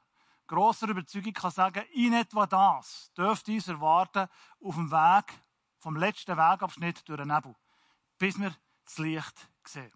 grosser 0.47 0.89
Überzeugung 0.89 1.33
kann 1.33 1.51
sagen, 1.51 1.83
in 1.93 2.13
etwa 2.13 2.45
das 2.45 3.11
dürft 3.17 3.47
ihr 3.47 3.67
erwarten 3.67 4.27
auf 4.63 4.75
dem 4.75 4.91
Weg, 4.91 5.33
vom 5.79 5.95
letzten 5.95 6.35
Wegabschnitt 6.35 7.07
durch 7.07 7.19
den 7.19 7.27
Nebel, 7.27 7.55
bis 8.17 8.39
wir 8.39 8.55
das 8.85 8.97
Licht 8.97 9.49
sehen. 9.65 9.91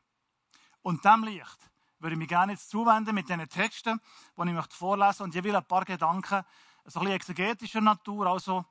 Und 0.82 1.04
dem 1.04 1.24
Licht 1.24 1.58
würde 2.00 2.14
ich 2.14 2.20
mich 2.20 2.28
gerne 2.28 2.54
jetzt 2.54 2.70
zuwenden 2.70 3.16
mit 3.16 3.28
diesen 3.28 3.48
Texten, 3.50 4.00
die 4.38 4.48
ich 4.48 4.54
möchte 4.54 4.76
vorlesen 4.76 5.24
und 5.24 5.36
ich 5.36 5.44
will 5.44 5.56
ein 5.56 5.66
paar 5.66 5.86
Gedanken, 5.86 6.44
so 6.86 7.00
ein 7.00 7.06
bisschen 7.06 7.16
exegetischer 7.16 7.82
Natur, 7.82 8.28
also 8.28 8.66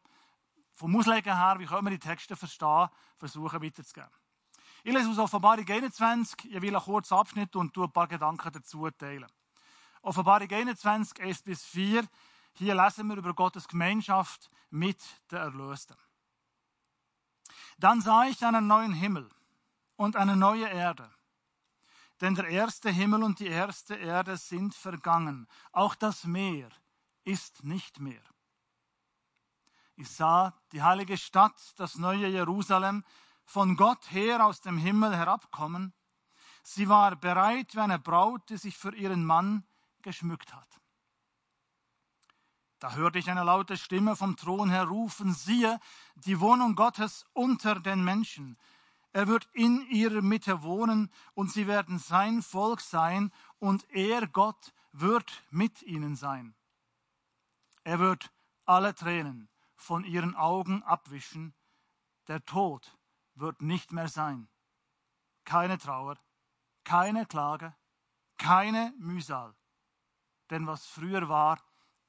vom 0.74 0.96
Auslegen 0.96 1.36
her, 1.36 1.56
wie 1.58 1.66
können 1.66 1.86
wir 1.86 1.90
die 1.90 1.98
Texte 1.98 2.36
verstehen, 2.36 2.88
versuchen 3.16 3.62
weiterzugeben. 3.62 4.10
Ich 4.84 4.92
lese 4.92 5.10
aus 5.10 5.18
Offenbarung 5.18 5.68
21, 5.68 6.52
ich 6.52 6.62
will 6.62 6.74
einen 6.74 6.84
kurzen 6.84 7.14
Abschnitt 7.14 7.56
und 7.56 7.76
ein 7.76 7.92
paar 7.92 8.06
Gedanken 8.06 8.52
dazu 8.52 8.88
teilen. 8.90 9.26
Offenbarung 10.02 10.50
21, 10.50 11.20
1 11.22 11.42
bis 11.42 11.64
4. 11.64 12.06
Hier 12.54 12.74
lesen 12.74 13.08
wir 13.08 13.16
über 13.16 13.34
Gottes 13.34 13.68
Gemeinschaft 13.68 14.50
mit 14.70 14.98
der 15.30 15.40
Erlösten. 15.40 15.96
Dann 17.78 18.00
sah 18.00 18.24
ich 18.24 18.44
einen 18.44 18.66
neuen 18.66 18.92
Himmel 18.92 19.28
und 19.96 20.16
eine 20.16 20.36
neue 20.36 20.68
Erde. 20.68 21.10
Denn 22.20 22.34
der 22.34 22.48
erste 22.48 22.90
Himmel 22.90 23.22
und 23.22 23.38
die 23.38 23.46
erste 23.46 23.94
Erde 23.94 24.36
sind 24.36 24.74
vergangen. 24.74 25.46
Auch 25.70 25.94
das 25.94 26.24
Meer 26.24 26.68
ist 27.24 27.62
nicht 27.62 28.00
mehr. 28.00 28.22
Ich 29.94 30.10
sah 30.10 30.54
die 30.72 30.82
heilige 30.82 31.16
Stadt, 31.16 31.60
das 31.76 31.96
neue 31.96 32.28
Jerusalem, 32.28 33.04
von 33.44 33.76
Gott 33.76 34.10
her 34.10 34.44
aus 34.44 34.60
dem 34.60 34.78
Himmel 34.78 35.16
herabkommen. 35.16 35.92
Sie 36.62 36.88
war 36.88 37.16
bereit 37.16 37.74
wie 37.74 37.80
eine 37.80 37.98
Braut, 37.98 38.48
die 38.50 38.58
sich 38.58 38.76
für 38.76 38.94
ihren 38.94 39.24
Mann 39.24 39.64
geschmückt 40.02 40.54
hat. 40.54 40.80
Da 42.78 42.94
hörte 42.94 43.18
ich 43.18 43.28
eine 43.30 43.42
laute 43.42 43.76
Stimme 43.76 44.14
vom 44.14 44.36
Thron 44.36 44.70
her 44.70 44.84
rufen, 44.84 45.34
siehe, 45.34 45.80
die 46.14 46.38
Wohnung 46.38 46.76
Gottes 46.76 47.24
unter 47.32 47.80
den 47.80 48.04
Menschen. 48.04 48.56
Er 49.12 49.26
wird 49.26 49.48
in 49.52 49.84
ihrer 49.88 50.22
Mitte 50.22 50.62
wohnen 50.62 51.10
und 51.34 51.50
sie 51.50 51.66
werden 51.66 51.98
sein 51.98 52.42
Volk 52.42 52.80
sein 52.80 53.32
und 53.58 53.88
er, 53.90 54.28
Gott, 54.28 54.72
wird 54.92 55.42
mit 55.50 55.82
ihnen 55.82 56.14
sein. 56.14 56.54
Er 57.82 57.98
wird 57.98 58.30
alle 58.64 58.94
Tränen 58.94 59.48
von 59.74 60.04
ihren 60.04 60.36
Augen 60.36 60.82
abwischen. 60.82 61.54
Der 62.28 62.44
Tod 62.44 62.96
wird 63.34 63.62
nicht 63.62 63.92
mehr 63.92 64.08
sein. 64.08 64.48
Keine 65.44 65.78
Trauer, 65.78 66.18
keine 66.84 67.26
Klage, 67.26 67.74
keine 68.36 68.92
Mühsal. 68.98 69.54
Denn 70.50 70.66
was 70.66 70.86
früher 70.86 71.28
war, 71.28 71.58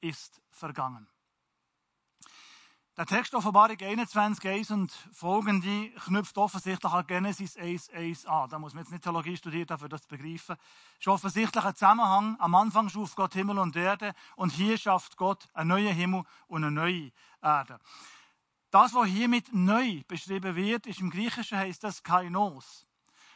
ist 0.00 0.40
vergangen. 0.50 1.06
Der 2.96 3.06
Text 3.06 3.34
Offenbarung 3.34 3.80
21, 3.80 4.46
1 4.46 4.70
und 4.72 4.92
folgende 5.12 5.90
knüpft 6.04 6.36
offensichtlich 6.36 6.92
an 6.92 7.06
Genesis 7.06 7.56
1, 7.56 7.88
1 7.90 8.26
an. 8.26 8.50
Da 8.50 8.58
muss 8.58 8.74
man 8.74 8.82
jetzt 8.82 8.90
nicht 8.90 9.04
Theologie 9.04 9.36
studieren, 9.36 9.68
dafür 9.68 9.88
das 9.88 10.02
zu 10.02 10.08
begreifen. 10.08 10.56
Es 10.94 11.00
ist 11.00 11.08
offensichtlich 11.08 11.64
ein 11.64 11.74
Zusammenhang. 11.74 12.36
Am 12.38 12.54
Anfang 12.54 12.90
schuf 12.90 13.14
Gott 13.14 13.32
Himmel 13.32 13.58
und 13.58 13.74
Erde 13.74 14.12
und 14.36 14.50
hier 14.50 14.76
schafft 14.76 15.16
Gott 15.16 15.48
einen 15.54 15.68
neuen 15.68 15.94
Himmel 15.94 16.24
und 16.48 16.64
eine 16.64 16.70
neue 16.72 17.12
Erde. 17.40 17.78
Das, 18.70 18.92
was 18.92 19.06
hier 19.06 19.28
mit 19.28 19.52
neu 19.54 20.02
beschrieben 20.06 20.54
wird, 20.54 20.86
ist 20.86 21.00
im 21.00 21.10
Griechischen 21.10 21.56
heißt 21.56 21.82
das 21.82 22.02
Kainos. 22.02 22.86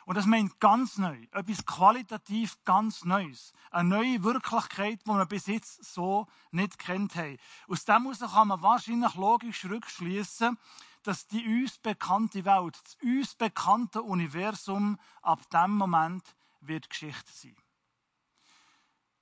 Und 0.06 0.16
das 0.16 0.26
meint 0.26 0.61
ganz 0.61 0.99
neu, 0.99 1.16
etwas 1.32 1.64
qualitativ 1.64 2.62
ganz 2.64 3.04
Neues. 3.04 3.52
Eine 3.70 3.88
neue 3.88 4.23
Wirklichkeit, 4.23 5.00
die 5.06 5.11
wir 5.11 5.26
bis 5.26 5.46
jetzt 5.46 5.82
so 5.84 6.26
nicht 6.50 6.78
kennt 6.78 7.16
haben. 7.16 7.38
Aus 7.68 7.84
dem 7.84 8.02
heraus 8.02 8.32
kann 8.32 8.49
man 8.49 8.62
wahrscheinlich 8.62 9.14
logisch 9.14 9.64
rückschließen, 9.64 10.58
dass 11.04 11.26
die 11.26 11.62
uns 11.62 11.78
bekannte 11.78 12.44
Welt, 12.44 12.78
das 12.82 12.96
uns 13.02 13.34
bekannte 13.34 14.02
Universum 14.02 14.99
ab 15.23 15.49
dem 15.50 15.76
Moment 15.76 16.34
wird 16.61 16.90
Geschichte 16.90 17.32
sein. 17.32 17.56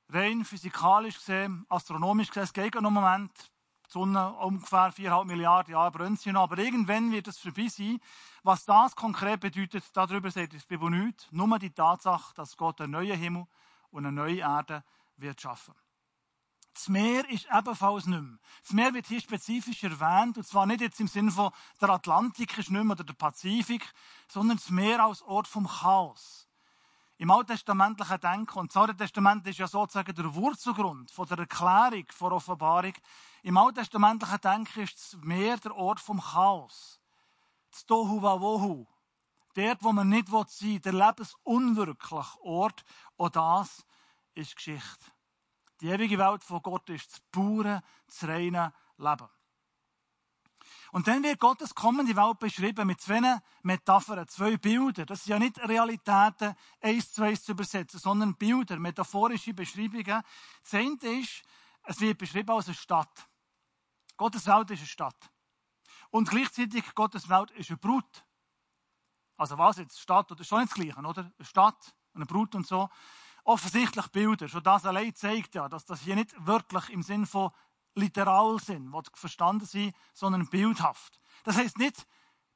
Rein 0.08 0.44
physikalisch 0.44 1.16
gesehen, 1.16 1.64
astronomisch 1.68 2.28
gesehen, 2.28 2.42
es 2.42 2.52
geht 2.52 2.74
noch 2.74 2.84
einen 2.84 2.94
Moment, 2.94 3.51
die 3.92 3.98
Sonne 3.98 4.32
ungefähr 4.38 4.90
4,5 4.92 5.24
Milliarden 5.26 5.72
Jahre 5.72 5.90
brennt 5.90 6.20
sie 6.20 6.32
noch, 6.32 6.44
aber 6.44 6.58
irgendwann 6.58 7.12
wird 7.12 7.28
es 7.28 7.38
vorbei 7.38 7.68
sein. 7.68 8.00
Was 8.42 8.64
das 8.64 8.96
konkret 8.96 9.40
bedeutet, 9.40 9.84
darüber 9.92 10.30
sagt 10.30 10.54
die 10.54 10.58
Bibel 10.66 10.90
nichts. 10.90 11.28
Nur 11.30 11.58
die 11.58 11.70
Tatsache, 11.70 12.34
dass 12.34 12.56
Gott 12.56 12.80
einen 12.80 12.92
neuen 12.92 13.18
Himmel 13.18 13.46
und 13.90 14.06
eine 14.06 14.12
neue 14.12 14.38
Erde 14.38 14.82
wird 15.16 15.40
schaffen. 15.40 15.74
Das 16.72 16.88
Meer 16.88 17.28
ist 17.28 17.46
ebenfalls 17.54 18.06
nicht 18.06 18.22
mehr. 18.22 18.38
Das 18.62 18.72
Meer 18.72 18.94
wird 18.94 19.06
hier 19.06 19.20
spezifisch 19.20 19.84
erwähnt, 19.84 20.38
und 20.38 20.46
zwar 20.46 20.64
nicht 20.64 20.80
jetzt 20.80 21.00
im 21.00 21.08
Sinne 21.08 21.30
von 21.30 21.52
der 21.80 21.90
Atlantik 21.90 22.56
ist 22.56 22.70
nicht 22.70 22.82
mehr 22.82 22.92
oder 22.92 23.04
der 23.04 23.12
Pazifik, 23.12 23.92
sondern 24.26 24.56
das 24.56 24.70
Meer 24.70 25.04
als 25.04 25.20
Ort 25.20 25.46
vom 25.46 25.68
Chaos. 25.68 26.48
Im 27.22 27.30
alttestamentlichen 27.30 28.18
Denken, 28.18 28.58
und 28.58 28.74
das 28.74 28.82
Alte 28.82 28.96
Testament 28.96 29.46
ist 29.46 29.60
ja 29.60 29.68
sozusagen 29.68 30.12
der 30.12 30.34
Wurzelgrund 30.34 31.08
von 31.12 31.24
der 31.28 31.38
Erklärung 31.38 32.04
von 32.10 32.32
Offenbarung, 32.32 32.94
im 33.44 33.56
alttestamentlichen 33.56 34.40
Denken 34.40 34.80
ist 34.80 34.96
das 34.96 35.20
Meer 35.22 35.56
der 35.58 35.76
Ort 35.76 36.00
vom 36.00 36.20
Chaos. 36.20 37.00
Das 37.70 37.86
Tohu 37.86 38.20
Wawohu. 38.20 38.88
Dort, 39.54 39.84
wo 39.84 39.92
man 39.92 40.08
nicht 40.08 40.26
sein 40.26 40.46
will, 40.62 40.80
der 40.80 40.92
lebensunwirkliche 40.94 42.42
Ort. 42.42 42.82
Auch 43.16 43.28
das 43.28 43.86
ist 44.34 44.56
Geschichte. 44.56 45.06
Die 45.80 45.90
ewige 45.90 46.18
Welt 46.18 46.42
von 46.42 46.60
Gott 46.60 46.90
ist 46.90 47.12
das 47.12 47.20
pure, 47.30 47.84
das 48.08 48.26
reine 48.26 48.72
Leben. 48.98 49.28
Und 50.92 51.08
dann 51.08 51.22
wird 51.22 51.40
Gottes 51.40 51.74
kommende 51.74 52.14
Welt 52.14 52.38
beschrieben 52.38 52.86
mit 52.86 53.00
zwei 53.00 53.40
Metaphern, 53.62 54.28
zwei 54.28 54.58
Bilder. 54.58 55.06
Das 55.06 55.24
sind 55.24 55.30
ja 55.30 55.38
nicht 55.38 55.58
Realitäten 55.58 56.54
eins 56.82 57.14
zu 57.14 57.22
eins 57.22 57.44
zu 57.44 57.52
übersetzen, 57.52 57.98
sondern 57.98 58.36
Bilder, 58.36 58.78
metaphorische 58.78 59.54
Beschreibungen. 59.54 60.22
Das 60.62 60.74
eine 60.74 60.96
ist, 61.18 61.42
es 61.84 61.98
wird 61.98 62.18
beschrieben 62.18 62.50
als 62.50 62.66
eine 62.66 62.74
Stadt. 62.74 63.26
Gottes 64.18 64.46
Welt 64.46 64.70
ist 64.70 64.80
eine 64.80 64.86
Stadt. 64.86 65.30
Und 66.10 66.28
gleichzeitig 66.28 66.94
Gottes 66.94 67.26
Welt 67.30 67.50
ist 67.52 67.70
eine 67.70 67.78
Brut. 67.78 68.26
Also 69.38 69.56
was 69.56 69.78
jetzt? 69.78 69.98
Stadt 69.98 70.30
oder 70.30 70.44
schon 70.44 70.66
das 70.66 70.74
Gleiche, 70.74 70.98
oder? 71.00 71.22
Eine 71.22 71.46
Stadt, 71.46 71.96
eine 72.14 72.26
Brut 72.26 72.54
und 72.54 72.66
so. 72.66 72.90
Offensichtlich 73.44 74.08
Bilder. 74.08 74.46
Schon 74.46 74.62
das 74.62 74.84
allein 74.84 75.14
zeigt 75.14 75.54
ja, 75.54 75.70
dass 75.70 75.86
das 75.86 76.02
hier 76.02 76.16
nicht 76.16 76.34
wirklich 76.46 76.90
im 76.90 77.02
Sinn 77.02 77.24
von 77.24 77.50
literal 77.94 78.58
sind, 78.58 78.92
was 78.92 79.04
verstanden 79.14 79.66
sind, 79.66 79.94
sondern 80.14 80.48
bildhaft. 80.48 81.20
Das 81.44 81.56
heißt 81.56 81.78
nicht, 81.78 82.06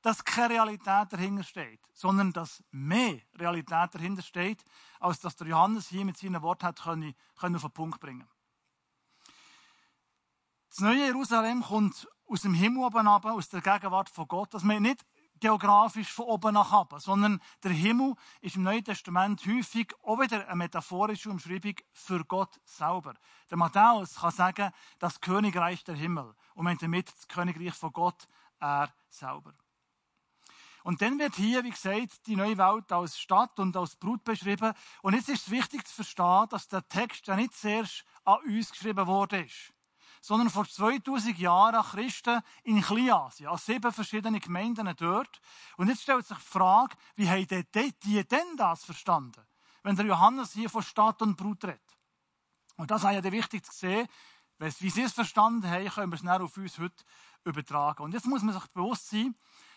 dass 0.03 0.25
keine 0.25 0.55
Realität 0.55 1.13
dahinter 1.13 1.43
steht, 1.43 1.81
sondern 1.93 2.33
dass 2.33 2.63
mehr 2.71 3.21
Realität 3.35 3.95
dahinter 3.95 4.23
steht, 4.23 4.65
als 5.01 5.21
dass 5.21 5.37
der 5.37 5.49
Johannes 5.49 5.89
hier 5.89 6.05
mit 6.05 6.17
seinen 6.17 6.43
Worten 6.43 6.67
hat 6.67 6.81
können, 6.81 7.15
können 7.35 7.57
auf 7.57 7.63
den 7.63 7.73
Punkt 7.73 8.01
bringen. 8.01 8.29
Das 10.69 10.81
neue 10.81 11.07
Jerusalem 11.07 11.63
kommt 11.63 12.09
aus 12.29 12.43
dem 12.43 12.55
Himmel 12.55 12.85
oben 12.85 13.09
aus 13.09 13.49
der 13.49 13.63
Gegenwart 13.63 14.11
von 14.11 14.29
Gott. 14.29 14.53
Das 14.55 14.63
meint 14.63 14.83
nicht 14.83 15.05
geografisch 15.41 16.13
von 16.13 16.27
oben 16.27 16.55
nach 16.55 16.73
unten, 16.73 17.01
sondern 17.01 17.43
der 17.63 17.73
Himmel 17.73 18.15
ist 18.41 18.57
im 18.57 18.63
Neuen 18.63 18.85
Testament 18.85 19.45
häufig 19.47 19.93
auch 20.03 20.21
wieder 20.21 20.47
eine 20.47 20.57
metaphorische 20.57 21.31
Umschreibung 21.31 21.75
für 21.93 22.25
Gott 22.25 22.61
selber. 22.65 23.15
Der 23.51 23.57
Matthäus 23.57 24.17
kann 24.17 24.31
sagen, 24.31 24.71
das 24.99 25.21
Königreich 25.21 25.85
der 25.85 25.95
Himmel 25.95 26.35
und 26.55 26.65
meint 26.65 26.83
damit 26.83 27.09
das 27.09 27.29
Königreich 27.29 27.75
von 27.75 27.93
Gott, 27.93 28.27
er 28.61 28.93
selber. 29.09 29.53
Und 30.83 31.03
dann 31.03 31.19
wird 31.19 31.35
hier, 31.35 31.65
wie 31.65 31.71
gesagt, 31.71 32.27
die 32.27 32.37
neue 32.37 32.57
Welt 32.59 32.93
als 32.93 33.19
Stadt 33.19 33.59
und 33.59 33.77
als 33.77 33.97
Brut 33.97 34.23
beschrieben. 34.23 34.73
Und 35.03 35.15
jetzt 35.15 35.29
ist 35.29 35.47
es 35.47 35.51
wichtig 35.51 35.85
zu 35.85 35.95
verstehen, 35.97 36.47
dass 36.49 36.69
der 36.69 36.89
Text 36.89 37.27
ja 37.27 37.35
nicht 37.35 37.55
zuerst 37.55 38.05
an 38.25 38.39
uns 38.47 38.71
geschrieben 38.71 39.07
worden 39.07 39.45
ist 39.45 39.73
sondern 40.27 40.51
vor 40.51 40.69
2000 40.69 41.39
Jahren 41.39 41.85
Christen 41.85 42.41
in 42.65 42.83
Kleinasien, 42.83 43.49
an 43.49 43.59
sieben 43.59 43.93
verschiedenen 43.93 44.41
Gemeinden 44.41 44.93
dort. 44.97 45.41
Und 45.77 45.87
jetzt 45.87 46.03
stellt 46.03 46.27
sich 46.27 46.37
die 46.37 46.43
Frage, 46.43 46.97
wie 47.15 47.29
haben 47.29 47.47
die, 47.47 47.93
die 48.03 48.27
denn 48.27 48.57
das 48.57 48.85
verstanden? 48.85 49.47
Wenn 49.85 49.95
der 49.95 50.07
Johannes 50.07 50.53
hier 50.53 50.69
von 50.69 50.83
Stadt 50.83 51.23
und 51.23 51.37
Brut 51.37 51.65
redet. 51.65 51.81
Und 52.77 52.91
das 52.91 53.05
ist 53.05 53.11
ja 53.13 53.23
wichtig 53.31 53.65
zu 53.67 53.73
sehen, 53.73 54.09
wie 54.59 54.91
sie 54.91 55.03
es 55.03 55.13
verstanden 55.13 55.71
haben, 55.71 55.89
können 55.91 56.11
wir 56.11 56.17
es 56.17 56.23
dann 56.23 56.43
auf 56.43 56.57
uns 56.57 56.77
heute 56.77 57.05
übertragen. 57.45 58.03
Und 58.03 58.13
jetzt 58.13 58.27
muss 58.27 58.43
man 58.43 58.53
sich 58.53 58.67
bewusst 58.73 59.11
sein, 59.11 59.37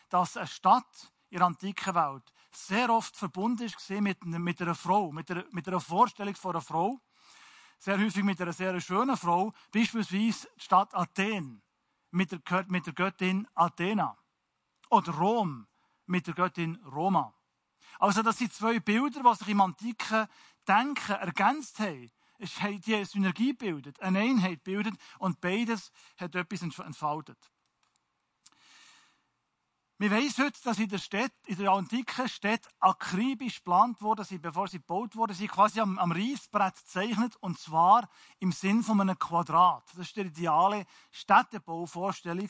dass 0.09 0.35
eine 0.35 0.47
Stadt 0.47 1.11
in 1.29 1.37
der 1.37 1.45
antiken 1.45 1.93
Welt 1.93 2.33
sehr 2.51 2.89
oft 2.89 3.15
verbunden 3.15 3.65
ist 3.65 3.87
mit, 3.87 4.25
mit 4.25 4.59
einer 4.63 4.73
Frau, 4.73 5.11
mit 5.11 5.29
einer, 5.29 5.43
mit 5.51 5.67
einer 5.67 5.79
Vorstellung 5.79 6.33
von 6.33 6.55
einer 6.55 6.61
Frau 6.61 6.99
sehr 7.79 7.97
häufig 7.97 8.23
mit 8.23 8.39
einer 8.41 8.53
sehr 8.53 8.79
schönen 8.81 9.17
Frau, 9.17 9.53
beispielsweise 9.71 10.47
die 10.57 10.61
Stadt 10.61 10.93
Athen 10.93 11.61
mit 12.11 12.31
der, 12.31 12.65
mit 12.67 12.85
der 12.85 12.93
Göttin 12.93 13.47
Athena 13.55 14.17
oder 14.89 15.13
Rom 15.13 15.67
mit 16.05 16.27
der 16.27 16.33
Göttin 16.33 16.75
Roma. 16.85 17.33
Also 17.99 18.21
das 18.21 18.37
sind 18.37 18.53
zwei 18.53 18.79
Bilder, 18.79 19.21
die 19.23 19.35
sich 19.35 19.47
im 19.49 19.61
antiken 19.61 20.27
Denken 20.67 21.13
ergänzt 21.13 21.79
haben. 21.79 22.11
Es 22.37 22.61
hat 22.61 22.85
die 22.85 23.03
Synergie 23.05 23.53
bildet, 23.53 23.99
eine 24.01 24.19
Einheit 24.19 24.63
bildet 24.63 24.95
und 25.17 25.41
beides 25.41 25.91
hat 26.17 26.35
etwas 26.35 26.61
entfaltet. 26.61 27.37
Wir 30.01 30.11
wissen 30.11 30.45
heute, 30.45 30.57
dass 30.63 30.79
in 30.79 30.87
der 30.87 30.97
Stadt, 30.97 31.33
in 31.45 31.57
der 31.57 31.71
antiken 31.71 32.29
Stadt 32.29 32.65
akribisch 32.79 33.57
geplant 33.57 34.01
wurde, 34.01 34.23
bevor 34.39 34.69
sie 34.69 34.77
gebaut 34.77 35.17
wurden, 35.17 35.33
sie 35.33 35.49
quasi 35.49 35.81
am, 35.81 35.99
am 35.99 36.13
Reissbrett 36.13 36.73
gezeichnet, 36.77 37.35
und 37.41 37.59
zwar 37.59 38.09
im 38.39 38.53
Sinn 38.53 38.81
von 38.81 39.01
einem 39.01 39.19
Quadrat. 39.19 39.83
Das 39.89 40.07
ist 40.07 40.15
die 40.15 40.21
ideale 40.21 40.85
Städtebauvorstellung. 41.11 42.47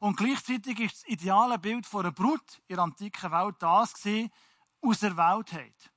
Und 0.00 0.16
gleichzeitig 0.16 0.80
ist 0.80 1.04
das 1.04 1.08
ideale 1.08 1.60
Bild 1.60 1.86
von 1.86 2.00
einer 2.00 2.10
Brut 2.10 2.60
in 2.66 2.74
der 2.74 2.82
antiken 2.82 3.30
Welt 3.30 3.54
das 3.60 3.94
gewesen, 3.94 4.32
aus 4.80 4.98
der 4.98 5.16
Weltheit. 5.16 5.92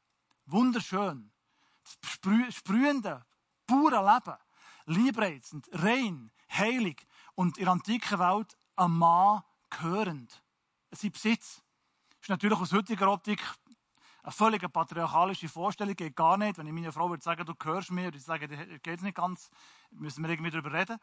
Wunderschön. 0.45 1.31
Das 1.83 2.53
sprühende, 2.55 3.25
pure 3.65 4.05
Leben. 4.05 4.37
Liebreizend, 4.85 5.67
rein, 5.71 6.31
heilig 6.51 7.07
und 7.33 7.57
in 7.57 7.63
der 7.63 7.73
antiken 7.73 8.19
Welt 8.19 8.55
am 8.75 8.99
Mann 8.99 9.41
gehörend 9.71 10.43
sein 10.91 11.11
Besitz. 11.11 11.61
Das 12.09 12.21
ist 12.23 12.29
natürlich 12.29 12.59
aus 12.59 12.71
heutiger 12.73 13.11
Optik 13.11 13.41
eine 14.23 14.31
völlig 14.31 14.61
patriarchalische 14.71 15.47
Vorstellung, 15.47 15.95
geht 15.95 16.15
gar 16.15 16.37
nicht. 16.37 16.57
Wenn 16.57 16.67
ich 16.67 16.73
meiner 16.73 16.91
Frau 16.91 17.09
würde 17.09 17.23
sagen, 17.23 17.45
du 17.45 17.55
gehörst 17.55 17.91
mir, 17.91 18.05
würde 18.05 18.17
ich 18.17 18.23
sagen, 18.23 18.49
das 18.49 18.81
geht 18.81 19.01
nicht 19.01 19.15
ganz, 19.15 19.49
müssen 19.91 20.23
wir 20.23 20.29
irgendwie 20.29 20.51
darüber 20.51 20.73
reden, 20.73 20.99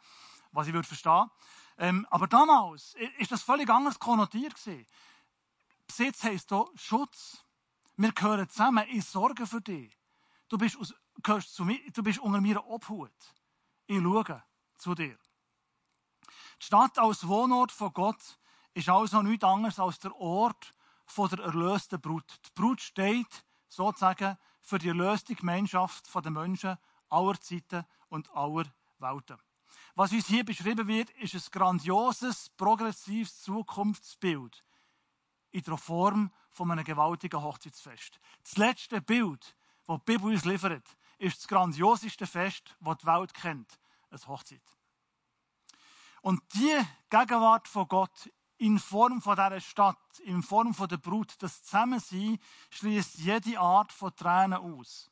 was 0.52 0.66
ich 0.66 0.74
würde 0.74 0.86
verstehen. 0.86 1.30
Ähm, 1.78 2.06
aber 2.10 2.26
damals 2.26 2.94
ist 3.18 3.32
das 3.32 3.42
völlig 3.42 3.68
anders 3.68 3.98
konnotiert 3.98 4.54
gewesen. 4.54 4.86
Besitz 5.86 6.22
heisst 6.24 6.50
hier 6.50 6.66
Schutz. 6.74 7.42
Wir 7.96 8.12
gehören 8.12 8.48
zusammen, 8.48 8.84
ich 8.90 9.04
sorge 9.04 9.46
für 9.46 9.60
dich. 9.60 9.96
Du 10.48 10.58
bist, 10.58 10.76
aus, 10.78 10.94
gehörst 11.22 11.54
zu 11.54 11.64
mir, 11.64 11.78
du 11.92 12.02
bist 12.02 12.18
unter 12.18 12.40
mir 12.40 12.64
Obhut. 12.66 13.12
Ich 13.86 14.00
schaue 14.00 14.42
zu 14.76 14.94
dir. 14.94 15.18
Die 16.60 16.64
Stadt 16.64 16.98
als 16.98 17.26
Wohnort 17.26 17.72
von 17.72 17.92
Gott 17.92 18.38
ist 18.76 18.90
also 18.90 19.22
nichts 19.22 19.42
anderes 19.42 19.78
als 19.80 19.98
der 20.00 20.14
Ort 20.16 20.74
von 21.06 21.30
der 21.30 21.38
erlösten 21.38 21.98
Brut. 21.98 22.30
Die 22.44 22.50
Brut 22.54 22.82
steht 22.82 23.44
sozusagen 23.68 24.36
für 24.60 24.78
die 24.78 24.88
erlöste 24.88 25.34
Gemeinschaft 25.34 26.14
der 26.14 26.30
Menschen 26.30 26.76
aller 27.08 27.40
Zeiten 27.40 27.86
und 28.10 28.28
aller 28.32 28.66
Welten. 28.98 29.38
Was 29.94 30.12
uns 30.12 30.26
hier 30.26 30.44
beschrieben 30.44 30.86
wird, 30.88 31.08
ist 31.10 31.34
ein 31.34 31.42
grandioses, 31.50 32.50
progressives 32.50 33.40
Zukunftsbild 33.40 34.62
in 35.52 35.62
der 35.62 35.78
Form 35.78 36.30
von 36.50 36.70
einem 36.70 36.84
gewaltigen 36.84 37.42
Hochzeitsfest. 37.42 38.20
Das 38.42 38.58
letzte 38.58 39.00
Bild, 39.00 39.56
das 39.86 39.98
die 40.00 40.12
Bibel 40.12 40.32
uns 40.32 40.44
liefert, 40.44 40.84
ist 41.16 41.38
das 41.38 41.48
grandioseste 41.48 42.26
Fest, 42.26 42.76
das 42.78 42.98
die 42.98 43.06
Welt 43.06 43.32
kennt, 43.32 43.78
eine 44.10 44.20
Hochzeit. 44.26 44.60
Und 46.20 46.42
die 46.54 46.78
Gegenwart 47.08 47.68
von 47.68 47.88
Gott 47.88 48.30
in 48.58 48.78
Form 48.78 49.20
von 49.20 49.36
dieser 49.36 49.60
Stadt, 49.60 50.18
in 50.24 50.42
Form 50.42 50.74
von 50.74 50.88
der 50.88 50.96
Brut, 50.96 51.34
das 51.40 51.62
Zusammensein 51.62 52.38
schließt 52.70 53.18
jede 53.18 53.58
Art 53.58 53.92
von 53.92 54.14
Tränen 54.14 54.58
aus. 54.58 55.10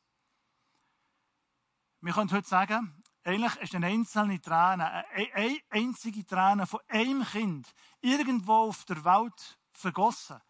Wir 2.00 2.12
können 2.12 2.30
heute 2.30 2.48
sagen, 2.48 3.02
eigentlich 3.24 3.56
ist 3.56 3.74
eine 3.74 3.86
einzelne 3.86 4.40
Träne, 4.40 5.04
eine 5.14 5.58
einzige 5.70 6.26
Träne 6.26 6.66
von 6.66 6.80
einem 6.88 7.24
Kind 7.24 7.72
irgendwo 8.00 8.68
auf 8.68 8.84
der 8.84 9.04
Welt 9.04 9.58
vergossen, 9.72 10.40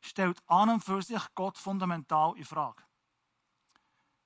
stellt 0.00 0.42
an 0.46 0.70
und 0.70 0.84
für 0.84 1.02
sich 1.02 1.22
Gott 1.34 1.58
fundamental 1.58 2.36
in 2.36 2.44
Frage. 2.44 2.82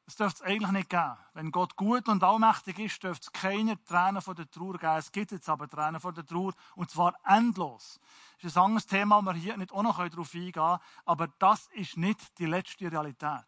Es 0.08 0.14
dürfte 0.14 0.44
es 0.44 0.48
eigentlich 0.48 0.70
nicht 0.70 0.88
geben. 0.88 1.16
Wenn 1.34 1.50
Gott 1.50 1.74
gut 1.74 2.08
und 2.08 2.22
allmächtig 2.22 2.78
ist, 2.78 3.02
dürfte 3.02 3.26
es 3.26 3.32
keine 3.32 3.82
Tränen 3.84 4.22
von 4.22 4.36
der 4.36 4.48
Trauer 4.48 4.78
geben. 4.78 4.96
Es 4.96 5.10
gibt 5.10 5.32
jetzt 5.32 5.48
aber 5.48 5.68
Tränen 5.68 6.00
von 6.00 6.14
der 6.14 6.24
Trauer, 6.24 6.52
und 6.76 6.88
zwar 6.90 7.14
endlos. 7.24 7.98
Das 8.36 8.52
ist 8.52 8.56
ein 8.56 8.64
anderes 8.64 8.86
Thema, 8.86 9.20
wo 9.20 9.26
wir 9.26 9.34
hier 9.34 9.56
nicht 9.56 9.72
auch 9.72 9.82
noch 9.82 9.96
darauf 9.96 10.32
eingehen 10.32 10.52
können, 10.52 10.78
aber 11.04 11.26
das 11.40 11.66
ist 11.72 11.96
nicht 11.96 12.38
die 12.38 12.46
letzte 12.46 12.90
Realität. 12.90 13.46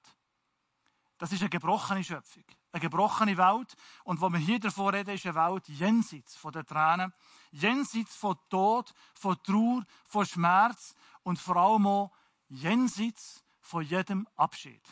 Das 1.16 1.30
ist 1.30 1.40
eine 1.40 1.48
gebrochene 1.48 2.02
Schöpfung, 2.02 2.44
eine 2.72 2.80
gebrochene 2.80 3.36
Welt. 3.36 3.76
Und 4.02 4.20
wo 4.20 4.28
wir 4.28 4.38
hier 4.38 4.58
davon 4.58 4.94
reden, 4.94 5.14
ist 5.14 5.26
eine 5.26 5.36
Welt 5.36 5.68
jenseits 5.68 6.36
von 6.36 6.52
den 6.52 6.66
Tränen, 6.66 7.12
jenseits 7.52 8.16
von 8.16 8.36
Tod, 8.48 8.92
von 9.14 9.40
Trauer, 9.44 9.84
von 10.06 10.26
Schmerz 10.26 10.96
und 11.22 11.38
vor 11.38 11.56
allem 11.56 11.86
auch 11.86 12.12
jenseits 12.48 13.44
von 13.60 13.84
jedem 13.84 14.26
Abschied. 14.34 14.82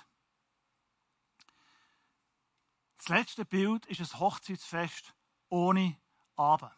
Das 3.07 3.17
letzte 3.17 3.45
Bild 3.45 3.87
ist 3.87 4.01
ein 4.01 4.19
Hochzeitsfest 4.19 5.15
ohne 5.49 5.97
Abend. 6.35 6.73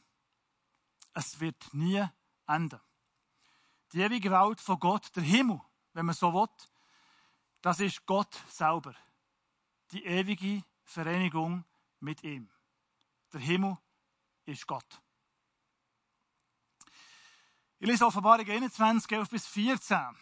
Es 1.15 1.41
wird 1.41 1.73
nie 1.73 2.07
enden. 2.47 2.81
Die 3.93 4.03
ewige 4.03 4.31
Welt 4.31 4.61
von 4.61 4.79
Gott, 4.79 5.17
der 5.17 5.23
Himmel, 5.23 5.59
wenn 5.95 6.05
man 6.05 6.15
so 6.15 6.35
will, 6.35 6.49
das 7.63 7.81
ist 7.81 8.05
Gott 8.05 8.35
selber. 8.51 8.95
Die 9.91 10.05
ewige 10.05 10.63
Vereinigung 10.83 11.65
mit 11.99 12.23
ihm. 12.23 12.51
Der 13.33 13.41
Himmel 13.41 13.79
ist 14.45 14.67
Gott. 14.67 15.01
Ich 17.79 17.89
lese 17.89 18.05
Offenbarung 18.05 18.47
21, 18.47 19.11
11 19.11 19.31
bis 19.31 19.47
14. 19.47 20.15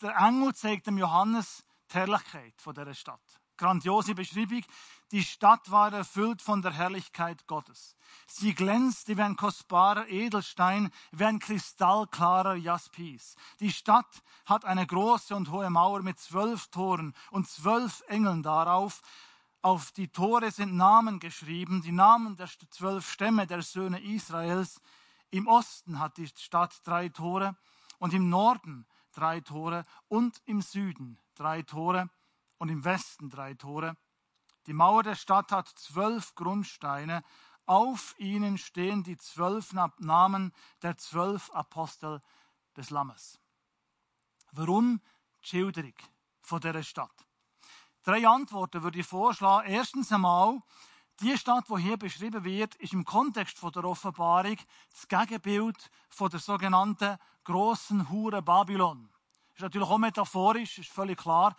Der 0.00 0.16
Engel 0.16 0.54
zeigt 0.54 0.86
dem 0.86 0.96
Johannes 0.96 1.66
die 1.90 1.96
Herrlichkeit 1.96 2.58
von 2.62 2.72
dieser 2.74 2.94
Stadt 2.94 3.42
grandiose 3.62 4.14
Beschreibung. 4.14 4.64
Die 5.12 5.22
Stadt 5.22 5.70
war 5.70 5.92
erfüllt 5.92 6.40
von 6.40 6.62
der 6.62 6.72
Herrlichkeit 6.72 7.46
Gottes. 7.46 7.96
Sie 8.26 8.54
glänzte 8.54 9.14
wie 9.18 9.20
ein 9.20 9.36
kostbarer 9.36 10.08
Edelstein, 10.08 10.90
wie 11.10 11.26
ein 11.26 11.38
kristallklarer 11.38 12.54
Jaspis. 12.54 13.36
Die 13.60 13.72
Stadt 13.72 14.22
hat 14.46 14.64
eine 14.64 14.86
große 14.86 15.36
und 15.36 15.50
hohe 15.50 15.68
Mauer 15.68 16.00
mit 16.00 16.18
zwölf 16.18 16.68
Toren 16.68 17.14
und 17.30 17.46
zwölf 17.46 18.02
Engeln 18.08 18.42
darauf. 18.42 19.02
Auf 19.60 19.92
die 19.92 20.08
Tore 20.08 20.50
sind 20.50 20.76
Namen 20.76 21.20
geschrieben, 21.20 21.82
die 21.82 21.92
Namen 21.92 22.36
der 22.36 22.48
zwölf 22.70 23.10
Stämme 23.10 23.46
der 23.46 23.60
Söhne 23.60 24.00
Israels. 24.00 24.80
Im 25.30 25.46
Osten 25.46 25.98
hat 25.98 26.16
die 26.16 26.28
Stadt 26.28 26.80
drei 26.84 27.10
Tore 27.10 27.54
und 27.98 28.14
im 28.14 28.30
Norden 28.30 28.86
drei 29.12 29.40
Tore 29.40 29.84
und 30.08 30.40
im 30.46 30.62
Süden 30.62 31.18
drei 31.34 31.60
Tore 31.60 32.08
und 32.56 32.70
im 32.70 32.82
Westen 32.82 33.28
drei 33.28 33.52
Tore. 33.52 33.94
Die 34.66 34.72
Mauer 34.72 35.02
der 35.02 35.14
Stadt 35.16 35.50
hat 35.50 35.68
zwölf 35.68 36.34
Grundsteine. 36.34 37.24
Auf 37.66 38.14
ihnen 38.18 38.58
stehen 38.58 39.02
die 39.02 39.16
zwölf 39.16 39.72
Namen 39.98 40.52
der 40.82 40.96
zwölf 40.98 41.50
Apostel 41.50 42.22
des 42.76 42.90
Lammes. 42.90 43.40
Warum 44.52 45.00
die 45.40 45.94
von 46.42 46.60
dieser 46.60 46.82
Stadt? 46.82 47.26
Drei 48.04 48.26
Antworten 48.26 48.82
würde 48.82 48.98
ich 48.98 49.06
vorschlagen. 49.06 49.68
Erstens 49.68 50.12
einmal, 50.12 50.60
die 51.20 51.38
Stadt, 51.38 51.68
die 51.68 51.80
hier 51.80 51.96
beschrieben 51.96 52.44
wird, 52.44 52.74
ist 52.76 52.92
im 52.92 53.04
Kontext 53.04 53.62
der 53.62 53.84
Offenbarung 53.84 54.56
das 54.90 55.08
Gegenbild 55.08 55.90
der 56.20 56.40
sogenannten 56.40 57.16
großen 57.44 58.10
Hure 58.10 58.42
Babylon. 58.42 59.08
Ist 59.54 59.62
natürlich 59.62 59.88
auch 59.88 59.98
metaphorisch, 59.98 60.78
ist 60.78 60.90
völlig 60.90 61.18
klar. 61.18 61.56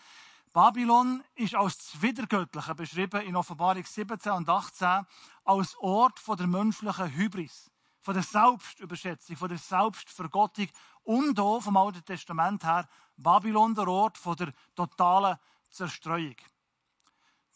Babylon 0.54 1.24
ist 1.34 1.56
als 1.56 2.00
Wiedergöttliche 2.00 2.76
beschrieben 2.76 3.22
in 3.22 3.36
Offenbarung 3.36 3.84
17 3.84 4.32
und 4.34 4.48
18 4.48 5.04
als 5.46 5.76
Ort 5.78 6.20
von 6.20 6.38
der 6.38 6.46
menschlichen 6.46 7.12
Hybris, 7.12 7.72
von 8.02 8.14
der 8.14 8.22
Selbstüberschätzung, 8.22 9.36
von 9.36 9.50
der 9.50 9.58
Selbstvergottung 9.58 10.68
und 11.02 11.40
auch 11.40 11.62
vom 11.62 11.76
Alten 11.76 12.06
Testament 12.06 12.64
her 12.64 12.88
Babylon 13.18 13.74
der 13.74 13.88
Ort 13.88 14.20
von 14.20 14.36
der 14.36 14.54
totalen 14.76 15.40
Zerstreuung. 15.72 16.36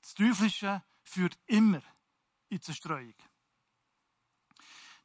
Das 0.01 0.15
Teuflische 0.15 0.81
führt 1.03 1.37
immer 1.45 1.83
in 2.49 2.61
Zerstreuung. 2.61 3.13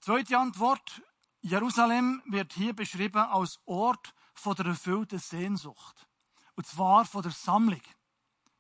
Zweite 0.00 0.38
Antwort. 0.38 1.02
Jerusalem 1.42 2.22
wird 2.24 2.55
hier 2.55 2.72
beschrieben 2.72 3.18
als 3.18 3.61
Ort 3.66 4.14
von 4.33 4.55
der 4.55 4.66
erfüllten 4.66 5.18
Sehnsucht. 5.18 6.09
Und 6.54 6.66
zwar 6.66 7.04
von 7.04 7.22
der 7.22 7.32
Sammlung. 7.32 7.80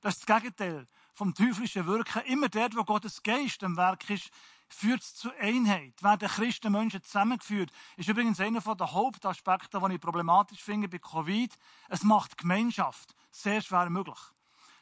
Das 0.00 0.16
ist 0.16 0.28
das 0.28 0.36
Gegenteil 0.40 0.88
vom 1.14 1.34
teuflischen 1.34 1.86
Wirken. 1.86 2.22
Immer 2.22 2.48
dort, 2.48 2.76
wo 2.76 2.84
Gottes 2.84 3.22
Geist 3.22 3.62
am 3.62 3.76
Werk 3.76 4.08
ist, 4.10 4.30
führt 4.68 5.02
es 5.02 5.14
zur 5.14 5.32
Einheit. 5.38 6.02
Werden 6.02 6.28
Christen 6.28 6.72
Menschen 6.72 7.02
zusammengeführt. 7.02 7.70
Ist 7.96 8.08
übrigens 8.08 8.40
einer 8.40 8.60
der 8.60 8.92
Hauptaspekte, 8.92 9.80
die 9.80 9.94
ich 9.94 10.00
problematisch 10.00 10.62
finde 10.62 10.88
bei 10.88 10.98
Covid. 10.98 11.56
Es 11.88 12.02
macht 12.02 12.38
Gemeinschaft 12.38 13.14
sehr 13.30 13.60
schwer 13.60 13.90
möglich. 13.90 14.18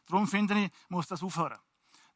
Darum 0.07 0.27
finde 0.27 0.65
ich, 0.65 0.71
muss 0.89 1.07
das 1.07 1.23
aufhören. 1.23 1.59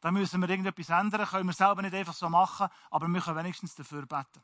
Da 0.01 0.11
müssen 0.11 0.41
wir 0.41 0.49
irgendetwas 0.49 0.89
ändern. 0.89 1.25
Können 1.25 1.47
wir 1.47 1.53
selber 1.53 1.81
nicht 1.81 1.93
einfach 1.93 2.13
so 2.13 2.29
machen, 2.29 2.67
aber 2.89 3.07
wir 3.07 3.21
können 3.21 3.37
wenigstens 3.37 3.75
dafür 3.75 4.05
beten. 4.05 4.41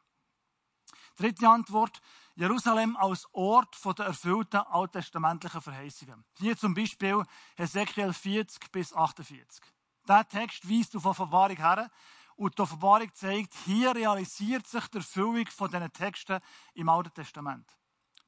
Dritte 1.17 1.47
Antwort. 1.47 2.01
Jerusalem 2.35 2.95
als 2.95 3.27
Ort 3.33 3.75
der 3.97 4.05
erfüllten 4.05 4.61
alttestamentlichen 4.61 5.61
Verheißungen. 5.61 6.23
Hier 6.39 6.57
zum 6.57 6.73
Beispiel 6.73 7.23
Hesekiel 7.55 8.13
40 8.13 8.71
bis 8.71 8.93
48. 8.93 9.63
Dieser 10.07 10.27
Text 10.27 10.69
weist 10.69 10.95
auf 10.95 11.05
Offenbarung 11.05 11.57
her 11.57 11.91
und 12.35 12.57
die 12.57 12.61
Offenbarung 12.61 13.13
zeigt, 13.13 13.53
hier 13.65 13.93
realisiert 13.93 14.65
sich 14.65 14.87
die 14.87 14.97
Erfüllung 14.97 15.45
von 15.47 15.69
diesen 15.69 15.93
Texten 15.93 16.39
im 16.73 16.89
Alten 16.89 17.13
Testament. 17.13 17.69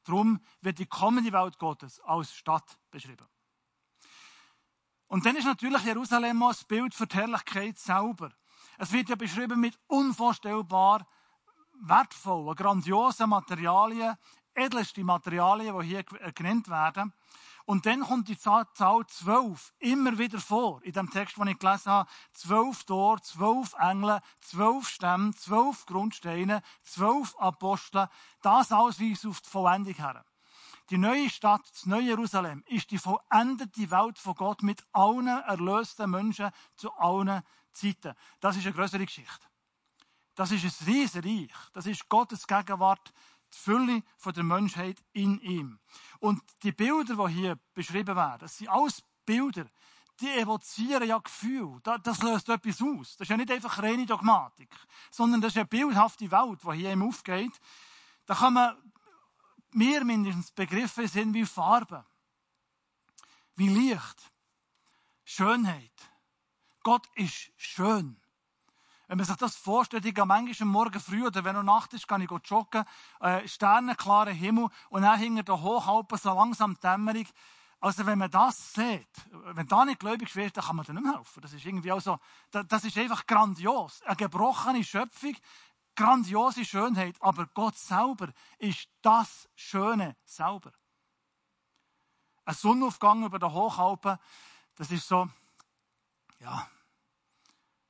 Darum 0.04 0.39
wird 0.62 0.80
die 0.80 0.86
kommende 0.86 1.32
Welt 1.32 1.58
Gottes 1.58 2.00
als 2.02 2.36
Stadt 2.36 2.78
beschrieben. 2.91 3.26
Und 5.08 5.26
dann 5.26 5.36
ist 5.36 5.46
natürlich 5.46 5.84
Jerusalem 5.84 6.43
auch 6.43 6.50
das 6.50 6.65
Bild 6.65 6.93
für 6.93 7.08
die 7.08 7.15
Herrlichkeit 7.15 7.78
selber. 7.78 8.32
Es 8.78 8.91
wird 8.91 9.10
ja 9.10 9.15
beschrieben 9.15 9.60
mit 9.60 9.80
unvorstellbar 9.88 11.08
wertvollen, 11.81 12.55
grandiosen 12.55 13.29
Materialien, 13.29 14.15
edelste 14.55 15.03
Materialien, 15.03 15.79
die 15.79 15.88
hier 15.88 16.03
genannt 16.33 16.69
werden. 16.69 17.13
Und 17.65 17.86
dann 17.86 18.01
kommt 18.01 18.27
die 18.27 18.38
Zahl 18.38 18.65
12 18.73 19.73
immer 19.79 20.17
wieder 20.17 20.39
vor. 20.39 20.83
In 20.83 20.91
dem 20.91 21.09
Text, 21.09 21.38
den 21.38 21.47
ich 21.47 21.59
gelesen 21.59 21.91
habe, 21.91 22.09
zwölf 22.33 22.83
Tore, 22.83 23.21
zwölf 23.21 23.73
Engel, 23.79 24.19
zwölf 24.41 24.89
Stämme, 24.89 25.33
zwölf 25.33 25.86
Grundsteine, 25.86 26.62
zwölf 26.83 27.36
Apostel. 27.38 28.09
Das 28.41 28.71
alles 28.71 28.99
weist 28.99 29.25
auf 29.25 29.39
die 29.39 29.49
Vollendung 29.49 29.93
her. 29.93 30.25
Die 30.89 30.97
neue 30.97 31.29
Stadt, 31.29 31.62
das 31.71 31.86
neue 31.86 32.01
Jerusalem, 32.01 32.63
ist 32.67 32.91
die 32.91 32.97
vollendete 32.97 33.89
Welt 33.89 34.19
von 34.19 34.36
Gott 34.36 34.62
mit 34.62 34.83
allen 34.91 35.27
erlösten 35.27 36.12
Menschen 36.12 36.51
zu 36.75 36.91
allen 36.93 37.41
Zeiten. 37.71 38.13
Das 38.41 38.57
ist 38.57 38.65
eine 38.65 38.75
größere 38.75 39.05
Geschichte. 39.05 39.47
Das 40.36 40.52
ist 40.52 40.63
ein 40.63 40.88
Riesenreich. 40.88 41.52
Das 41.74 41.86
ist 41.86 42.10
Gottes 42.10 42.48
Gegenwart, 42.48 43.13
die 43.54 43.58
Fülle 43.58 44.04
der 44.26 44.43
Menschheit 44.43 45.04
in 45.13 45.39
ihm. 45.41 45.80
Und 46.19 46.41
die 46.63 46.72
Bilder, 46.72 47.15
die 47.15 47.34
hier 47.34 47.60
beschrieben 47.74 48.15
werden, 48.15 48.39
das 48.39 48.58
sind 48.58 48.69
alles 48.69 49.04
Bilder, 49.26 49.65
die 50.19 50.30
evozieren 50.30 51.08
ja 51.08 51.17
Gefühl. 51.17 51.80
Das 51.82 52.22
löst 52.22 52.50
etwas 52.50 52.82
aus. 52.82 53.17
Das 53.17 53.26
ist 53.26 53.30
ja 53.30 53.38
nicht 53.38 53.52
einfach 53.52 53.82
reine 53.82 54.06
Dogmatik, 54.06 54.74
sondern 55.12 55.41
das 55.41 55.54
ist 55.54 55.58
eine 55.58 55.65
bildhafte 55.65 56.30
Welt, 56.32 56.60
die 56.63 56.78
hier 56.78 56.91
ihm 56.91 57.04
aufgeht. 57.04 57.60
Da 58.26 58.36
kann 58.36 58.54
man 58.54 58.91
mir 59.72 60.04
mindestens 60.06 60.52
Begriffe 60.52 61.08
sind 61.08 61.34
wie 61.34 61.46
Farbe, 61.46 62.06
wie 63.56 63.69
Licht, 63.69 64.32
Schönheit. 65.24 65.91
Gott 66.84 67.08
ist 67.15 67.52
schön. 67.58 68.22
Wenn 69.13 69.19
man 69.19 69.28
sich 69.28 69.36
das 69.36 69.56
vorstellt, 69.56 70.06
ich 70.08 70.15
gehe 70.15 70.26
manchmal 70.26 70.67
Morgen 70.67 70.99
früh 70.99 71.23
oder 71.23 71.43
wenn 71.43 71.54
noch 71.54 71.62
Nacht 71.62 71.93
ist, 71.93 72.08
kann 72.08 72.21
ich 72.21 72.32
joggen, 72.32 72.84
äh, 73.19 73.47
sternenklarer 73.47 74.32
Himmel 74.32 74.69
und 74.89 75.04
dann 75.04 75.19
hinter 75.19 75.43
der 75.43 75.62
Hochalpen 75.62 76.17
so 76.17 76.34
langsam 76.34 76.80
Dämmerung. 76.80 77.28
Also 77.80 78.08
wenn 78.08 78.17
man 78.17 78.32
das 78.32 78.73
sieht, 78.73 79.08
wenn 79.30 79.67
da 79.67 79.86
nicht 79.86 79.99
gläubig 79.99 80.36
wird, 80.36 80.58
dann 80.58 80.63
kann 80.63 80.78
man 80.78 80.84
dir 80.84 80.93
nicht 80.93 81.04
mehr 81.04 81.13
helfen. 81.13 81.41
Das 81.43 81.54
ist 81.54 81.63
irgendwie 81.63 81.91
auch 81.91 82.02
so, 82.02 82.17
das 82.49 82.86
ist 82.86 82.97
einfach 82.97 83.28
grandios. 83.28 84.02
Eine 84.02 84.15
gebrochene 84.15 84.84
Schöpfung, 84.84 85.36
grandiose 85.95 86.65
Schönheit, 86.65 87.15
aber 87.21 87.45
Gott 87.54 87.78
selber 87.78 88.30
ist 88.58 88.88
das 89.04 89.47
Schöne 89.54 90.15
selber. 90.26 90.71
Ein 92.45 92.56
Sonnenaufgang 92.56 93.26
über 93.26 93.38
den 93.38 93.54
Hochalpen, 93.54 94.17
das 94.73 94.89
ist 94.89 95.08
so, 95.08 95.30
ja, 96.39 96.67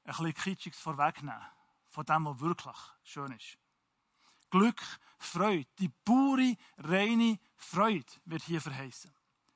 ein 0.04 0.12
bisschen 0.12 0.34
Kitschiges 0.34 0.80
vorwegnehmen 0.80 1.42
von 1.89 2.06
dem, 2.06 2.26
was 2.26 2.39
wirklich 2.39 2.78
schön 3.04 3.32
ist. 3.32 3.58
Glück, 4.50 4.82
Freude, 5.18 5.68
die 5.80 5.89
pure, 5.89 6.56
reine 6.78 7.39
Freude 7.56 8.12
wird 8.26 8.44
hier 8.44 8.62
verheißen. 8.62 9.13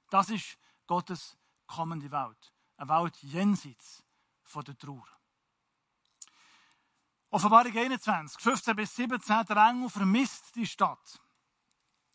Das 0.09 0.29
ist 0.29 0.57
Gottes 0.87 1.37
kommende 1.67 2.09
Welt. 2.11 2.53
Eine 2.77 2.89
Welt 2.89 3.17
jenseits 3.17 4.03
von 4.43 4.63
der 4.63 4.77
Trauer. 4.77 5.07
Offenbarung 7.29 7.75
21, 7.75 8.41
15 8.41 8.75
bis 8.75 8.95
17, 8.95 9.45
der 9.45 9.57
Engel 9.57 9.89
vermisst 9.89 10.55
die 10.55 10.65
Stadt. 10.65 11.19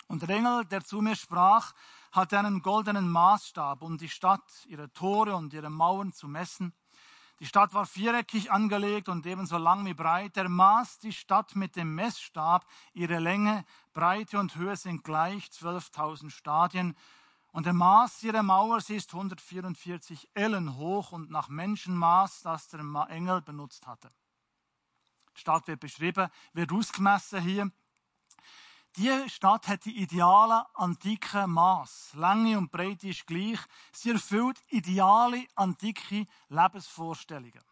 Und 0.07 0.23
der 0.23 0.31
Engel, 0.31 0.65
der 0.65 0.83
zu 0.83 1.01
mir 1.03 1.15
sprach, 1.15 1.75
hatte 2.13 2.39
einen 2.39 2.63
goldenen 2.63 3.11
Maßstab, 3.11 3.83
um 3.83 3.99
die 3.99 4.09
Stadt, 4.09 4.65
ihre 4.67 4.93
Tore 4.93 5.37
und 5.37 5.53
ihre 5.53 5.71
Mauern 5.71 6.13
zu 6.13 6.29
messen. 6.29 6.75
Die 7.39 7.47
Stadt 7.47 7.75
war 7.75 7.87
viereckig 7.87 8.53
angelegt 8.53 9.09
und 9.09 9.27
ebenso 9.27 9.59
lang 9.59 9.85
wie 9.85 9.95
breit. 9.95 10.37
Er 10.37 10.49
maß 10.49 10.99
die 11.01 11.13
Stadt 11.13 11.57
mit 11.57 11.75
dem 11.77 11.95
Messstab. 11.95 12.67
Ihre 12.93 13.19
Länge, 13.19 13.65
Breite 13.93 14.39
und 14.39 14.55
Höhe 14.55 14.77
sind 14.77 15.03
gleich 15.03 15.47
12.000 15.47 16.31
Stadien. 16.31 16.97
Und 17.53 17.67
der 17.67 17.75
Maß 17.75 18.23
ihrer 18.23 18.43
Mauer, 18.43 18.81
sie 18.81 18.97
ist 18.97 19.13
144 19.13 20.31
Ellen 20.35 20.77
hoch 20.77 21.13
und 21.13 21.31
nach 21.31 21.49
Menschenmaß, 21.49 22.43
das 22.43 22.69
der 22.69 22.81
Engel 23.11 23.43
benutzt 23.43 23.87
hatte. 23.87 24.09
Die 25.37 25.41
Stadt 25.41 25.67
wird 25.67 25.81
beschrieben, 25.81 26.29
wird 26.53 26.73
ausgemessen 26.73 27.43
hier. 27.43 27.71
Die 28.97 29.31
Stadt 29.31 29.69
hat 29.69 29.87
die 29.87 30.03
ideale 30.03 30.67
antike 30.75 31.47
Maß. 31.47 32.13
Länge 32.13 32.59
und 32.59 32.71
Breite 32.71 33.09
ist 33.09 33.27
gleich. 33.27 33.59
Sie 33.91 34.11
erfüllt 34.11 34.63
ideale 34.69 35.47
antike 35.55 36.27
Lebensvorstellungen. 36.51 37.63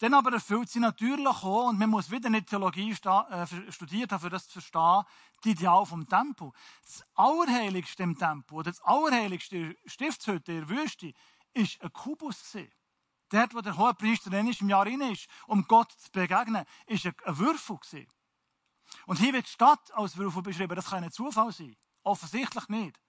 Dann 0.00 0.14
aber 0.14 0.32
erfüllt 0.32 0.68
sie 0.68 0.80
natürlich 0.80 1.26
auch, 1.26 1.68
und 1.68 1.78
man 1.78 1.90
muss 1.90 2.10
wieder 2.10 2.30
nicht 2.30 2.48
Theologie 2.48 2.90
äh, 2.90 3.70
studiert 3.70 4.10
haben, 4.10 4.20
für 4.20 4.30
das 4.30 4.48
zu 4.48 4.54
verstehen, 4.54 5.04
die 5.44 5.50
Ideal 5.50 5.86
vom 5.86 6.08
Tempel. 6.08 6.50
Das 6.82 7.04
Allerheiligste 7.14 8.02
im 8.02 8.18
Tempel, 8.18 8.56
oder 8.56 8.72
das 8.72 8.80
Allerheiligste 8.80 9.76
Stiftshütte 9.86 10.52
der 10.52 10.68
Wüste, 10.68 11.12
ist 11.54 11.80
ein 11.80 11.92
Kubus. 11.92 12.56
Dort, 13.28 13.54
wo 13.54 13.60
der 13.60 13.76
Hohepriester 13.76 14.30
dann 14.30 14.48
im 14.48 14.68
Jahr 14.68 14.84
rein 14.84 15.00
ist, 15.02 15.28
um 15.46 15.64
Gott 15.68 15.92
zu 15.92 16.10
begegnen, 16.10 16.64
ist 16.86 17.06
ein 17.06 17.14
Würfel 17.26 17.78
gewesen. 17.78 18.08
Und 19.06 19.18
hier 19.18 19.32
wird 19.32 19.46
die 19.46 19.50
Stadt 19.50 19.92
als 19.92 20.16
Würfel 20.16 20.42
beschrieben. 20.42 20.76
Das 20.76 20.90
kann 20.90 21.04
ein 21.04 21.12
Zufall 21.12 21.52
sein. 21.52 21.76
Offensichtlich 22.02 22.68
nicht. 22.68 23.00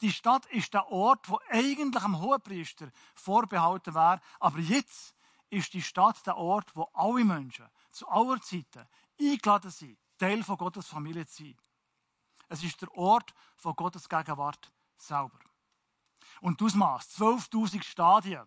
Die 0.00 0.12
Stadt 0.12 0.46
ist 0.46 0.74
der 0.74 0.88
Ort, 0.88 1.28
wo 1.28 1.40
eigentlich 1.48 2.02
am 2.02 2.20
Hohepriester 2.20 2.90
vorbehalten 3.14 3.94
wäre. 3.94 4.20
Aber 4.38 4.58
jetzt 4.58 5.14
ist 5.50 5.72
die 5.72 5.82
Stadt 5.82 6.24
der 6.26 6.36
Ort, 6.36 6.74
wo 6.74 6.84
alle 6.94 7.24
Menschen 7.24 7.66
zu 7.90 8.06
aller 8.08 8.40
Zeiten 8.40 8.86
eingeladen 9.20 9.70
sind, 9.70 9.98
Teil 10.18 10.42
von 10.44 10.56
Gottes 10.56 10.86
Familie 10.86 11.26
zu 11.26 11.42
sein. 11.42 11.56
Es 12.48 12.62
ist 12.62 12.80
der 12.80 12.92
Ort 12.94 13.34
von 13.56 13.74
Gottes 13.74 14.08
Gegenwart 14.08 14.72
selber. 14.96 15.38
Und 16.40 16.60
das 16.60 16.66
Ausmaß, 16.66 17.18
12.000 17.18 17.82
Stadien, 17.82 18.46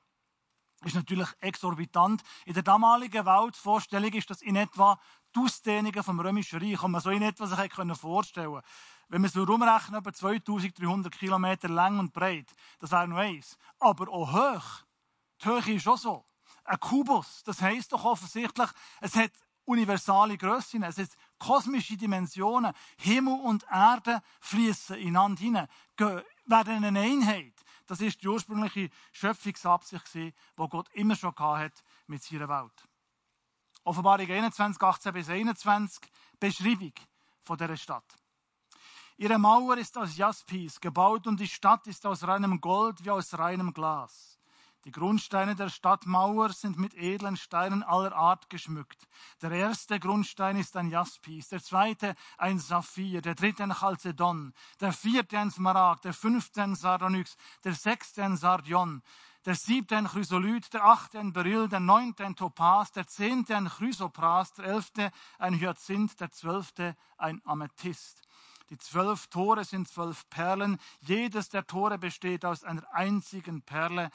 ist 0.83 0.95
natürlich 0.95 1.27
exorbitant. 1.39 2.23
In 2.45 2.53
der 2.53 2.63
damaligen 2.63 3.25
Weltvorstellung 3.25 4.11
ist 4.13 4.29
das 4.29 4.41
in 4.41 4.55
etwa 4.55 4.99
die 5.35 5.39
Ausdehnungen 5.39 6.03
vom 6.03 6.19
Römischen 6.19 6.59
Reich, 6.59 6.79
kann 6.79 6.91
man 6.91 7.01
so 7.01 7.09
in 7.09 7.21
etwa 7.21 7.47
sich 7.47 7.73
vorstellen 7.99 8.51
können. 8.51 8.63
Wenn 9.09 9.21
man 9.21 9.29
es 9.29 9.35
umrechnen, 9.35 9.99
über 9.99 10.13
2300 10.13 11.11
Kilometer 11.17 11.69
lang 11.69 11.99
und 11.99 12.13
breit, 12.13 12.51
das 12.79 12.91
wäre 12.91 13.07
noch 13.07 13.17
eins. 13.17 13.57
Aber 13.79 14.09
auch 14.09 14.31
hoch. 14.31 14.85
Die 15.43 15.47
Höhe 15.47 15.75
ist 15.75 15.87
auch 15.87 15.97
so. 15.97 16.25
Ein 16.63 16.79
Kubus, 16.79 17.43
das 17.43 17.61
heisst 17.61 17.91
doch 17.91 18.05
offensichtlich, 18.05 18.69
es 19.01 19.15
hat 19.15 19.31
universale 19.65 20.37
Grössen, 20.37 20.83
es 20.83 20.97
hat 20.97 21.09
kosmische 21.39 21.97
Dimensionen. 21.97 22.73
Himmel 22.97 23.39
und 23.41 23.65
Erde 23.71 24.21
fließen 24.39 24.97
ineinander 24.97 25.41
hinein, 25.41 25.67
werden 26.45 26.83
eine 26.83 26.99
Einheit. 26.99 27.53
Das 27.87 27.99
ist 27.99 28.21
die 28.21 28.27
ursprüngliche 28.27 28.89
Schöpfungsabsicht, 29.11 30.13
die 30.13 30.33
Gott 30.55 30.89
immer 30.93 31.15
schon 31.15 31.35
hat 31.35 31.83
mit 32.07 32.23
seiner 32.23 32.47
Welt. 32.47 32.87
Offenbarung 33.83 34.29
21, 34.29 34.81
18 34.81 35.13
bis 35.13 35.29
21, 35.29 36.03
Beschreibung 36.39 36.93
von 37.43 37.57
dieser 37.57 37.77
Stadt. 37.77 38.05
Ihre 39.17 39.39
Mauer 39.39 39.77
ist 39.77 39.97
aus 39.97 40.17
Jaspis 40.17 40.79
gebaut 40.79 41.25
und 41.25 41.39
die 41.39 41.47
Stadt 41.47 41.87
ist 41.87 42.05
aus 42.05 42.23
reinem 42.23 42.61
Gold 42.61 43.03
wie 43.03 43.09
aus 43.09 43.37
reinem 43.37 43.73
Glas. 43.73 44.39
Die 44.85 44.91
Grundsteine 44.91 45.55
der 45.55 45.69
Stadtmauer 45.69 46.53
sind 46.53 46.79
mit 46.79 46.95
edlen 46.95 47.37
Steinen 47.37 47.83
aller 47.83 48.15
Art 48.15 48.49
geschmückt. 48.49 49.07
Der 49.41 49.51
erste 49.51 49.99
Grundstein 49.99 50.57
ist 50.57 50.75
ein 50.75 50.89
Jaspis, 50.89 51.49
der 51.49 51.61
zweite 51.61 52.15
ein 52.37 52.57
Saphir, 52.57 53.21
der 53.21 53.35
dritte 53.35 53.61
ein 53.61 53.73
Chalcedon, 53.73 54.53
der 54.79 54.91
vierte 54.91 55.37
ein 55.37 55.51
Smaragd, 55.51 56.05
der 56.05 56.13
fünfte 56.13 56.63
ein 56.63 56.75
Sardonyx, 56.75 57.37
der 57.63 57.73
sechste 57.73 58.23
ein 58.23 58.37
Sardion, 58.37 59.03
der 59.45 59.55
siebte 59.55 59.97
ein 59.97 60.07
Chrysolith, 60.07 60.71
der 60.73 60.85
achte 60.85 61.19
ein 61.19 61.33
Beryl, 61.33 61.67
der 61.67 61.79
neunte 61.79 62.25
ein 62.25 62.35
Topaz, 62.35 62.91
der 62.91 63.07
zehnte 63.07 63.55
ein 63.55 63.69
Chrysopras, 63.69 64.53
der 64.53 64.65
elfte 64.65 65.11
ein 65.39 65.59
Hyazinth, 65.59 66.19
der 66.19 66.31
zwölfte 66.31 66.95
ein 67.17 67.41
Amethyst. 67.45 68.21
Die 68.69 68.77
zwölf 68.77 69.27
Tore 69.27 69.65
sind 69.65 69.89
zwölf 69.89 70.29
Perlen. 70.29 70.79
Jedes 71.01 71.49
der 71.49 71.67
Tore 71.67 71.97
besteht 71.97 72.45
aus 72.45 72.63
einer 72.63 72.83
einzigen 72.93 73.63
Perle. 73.63 74.11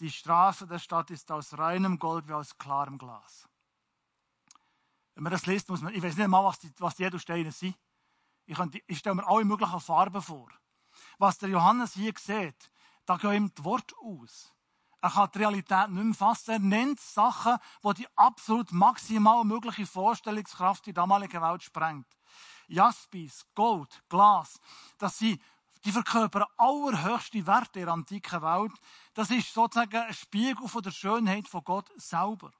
Die 0.00 0.10
Straße 0.10 0.66
der 0.66 0.78
Stadt 0.78 1.10
ist 1.10 1.30
aus 1.30 1.56
reinem 1.56 1.98
Gold 1.98 2.28
wie 2.28 2.34
aus 2.34 2.58
klarem 2.58 2.98
Glas. 2.98 3.48
Wenn 5.14 5.22
man 5.22 5.32
das 5.32 5.46
liest, 5.46 5.70
muss 5.70 5.80
man, 5.80 5.94
ich 5.94 6.02
weiß 6.02 6.16
nicht 6.16 6.28
mal, 6.28 6.44
was 6.44 6.58
die, 6.58 6.70
was 6.78 6.96
die 6.96 7.04
Edelsteine 7.04 7.52
sind. 7.52 7.74
Ich, 8.44 8.58
ich 8.86 8.98
stelle 8.98 9.14
mir 9.14 9.26
alle 9.26 9.46
möglichen 9.46 9.80
Farben 9.80 10.20
vor. 10.20 10.48
Was 11.18 11.38
der 11.38 11.48
Johannes 11.48 11.94
hier 11.94 12.12
sieht, 12.18 12.70
da 13.06 13.16
gehen 13.16 13.44
ihm 13.44 13.54
die 13.54 13.64
Worte 13.64 13.94
aus. 14.02 14.52
Er 15.06 15.12
kann 15.12 15.28
die 15.32 15.38
Realität 15.38 15.90
nicht 15.90 16.02
mehr 16.02 16.14
fassen. 16.14 16.50
Er 16.50 16.58
nennt 16.58 16.98
Sachen, 16.98 17.58
die 17.84 17.94
die 17.94 18.08
absolut 18.16 18.72
maximal 18.72 19.44
mögliche 19.44 19.86
Vorstellungskraft 19.86 20.84
der 20.86 20.94
damaligen 20.94 21.40
Welt 21.40 21.62
sprengt. 21.62 22.08
Jaspis, 22.66 23.46
Gold, 23.54 24.02
Glas, 24.08 24.58
das 24.98 25.18
sind 25.18 25.40
die 25.84 25.92
verkörpern 25.92 26.46
allerhöchste 26.56 27.46
Werte 27.46 27.78
der 27.78 27.88
antiken 27.88 28.42
Welt. 28.42 28.72
Das 29.14 29.30
ist 29.30 29.54
sozusagen 29.54 29.96
ein 29.96 30.12
Spiegel 30.12 30.66
von 30.66 30.82
der 30.82 30.90
Schönheit 30.90 31.46
von 31.46 31.62
Gott 31.62 31.88
selber. 31.94 32.50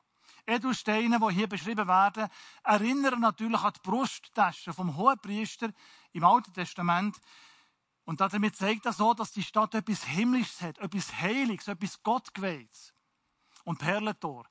Edelsteine, 0.46 1.18
die 1.18 1.34
hier 1.34 1.48
beschrieben 1.48 1.88
werden, 1.88 2.28
erinnern 2.62 3.18
natürlich 3.22 3.60
an 3.60 3.72
die 3.74 3.80
Brusttasche 3.82 4.72
vom 4.72 4.96
Hohenpriester 4.96 5.70
im 6.12 6.22
Alten 6.22 6.52
Testament. 6.52 7.16
Und 8.06 8.20
damit 8.20 8.54
zeigt 8.56 8.86
das 8.86 8.98
so, 8.98 9.14
dass 9.14 9.32
die 9.32 9.42
Stadt 9.42 9.74
etwas 9.74 10.04
Himmlisches 10.04 10.62
hat, 10.62 10.78
etwas 10.78 11.12
Heiliges, 11.20 11.66
etwas 11.66 12.02
Gottgeweihtes. 12.02 12.94
Und 13.64 13.78
Perlentor. 13.78 14.46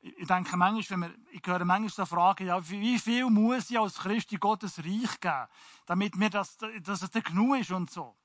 Ich 0.00 0.26
denke 0.26 0.56
manchmal, 0.56 1.02
wenn 1.02 1.10
wir, 1.10 1.18
ich 1.32 1.46
höre 1.46 1.66
manchmal 1.66 1.90
so 1.90 2.06
Fragen, 2.06 2.46
ja, 2.46 2.66
wie 2.70 2.98
viel 2.98 3.28
muss 3.28 3.70
ich 3.70 3.78
als 3.78 3.96
Christ 3.96 4.32
in 4.32 4.40
Gottes 4.40 4.78
Reich 4.78 5.20
geben, 5.20 5.46
damit 5.84 6.16
mir 6.16 6.30
das, 6.30 6.56
dass 6.82 7.02
es 7.02 7.10
genug 7.10 7.58
ist 7.58 7.70
und 7.72 7.90
so. 7.90 8.16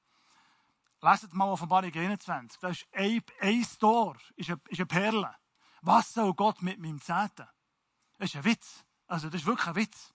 Leset 1.02 1.34
mal 1.34 1.49
Offenbarung 1.52 1.93
21. 1.93 2.58
Das 2.62 2.78
ist 2.78 2.88
ein, 2.93 3.21
ein 3.41 3.67
Tor, 3.78 4.15
ist 4.38 4.49
eine, 4.49 4.62
ist 4.69 4.80
eine 4.80 4.86
Perle. 4.86 5.36
Was 5.82 6.13
soll 6.13 6.34
Gott 6.34 6.62
mit 6.62 6.80
meinem 6.80 7.02
Zehnten? 7.02 7.47
Das 8.17 8.30
ist 8.30 8.38
ein 8.38 8.45
Witz. 8.45 8.86
Also, 9.08 9.30
das 9.30 9.41
ist 9.41 9.47
wirklich 9.47 9.67
ein 9.67 9.76
Witz. 9.76 10.13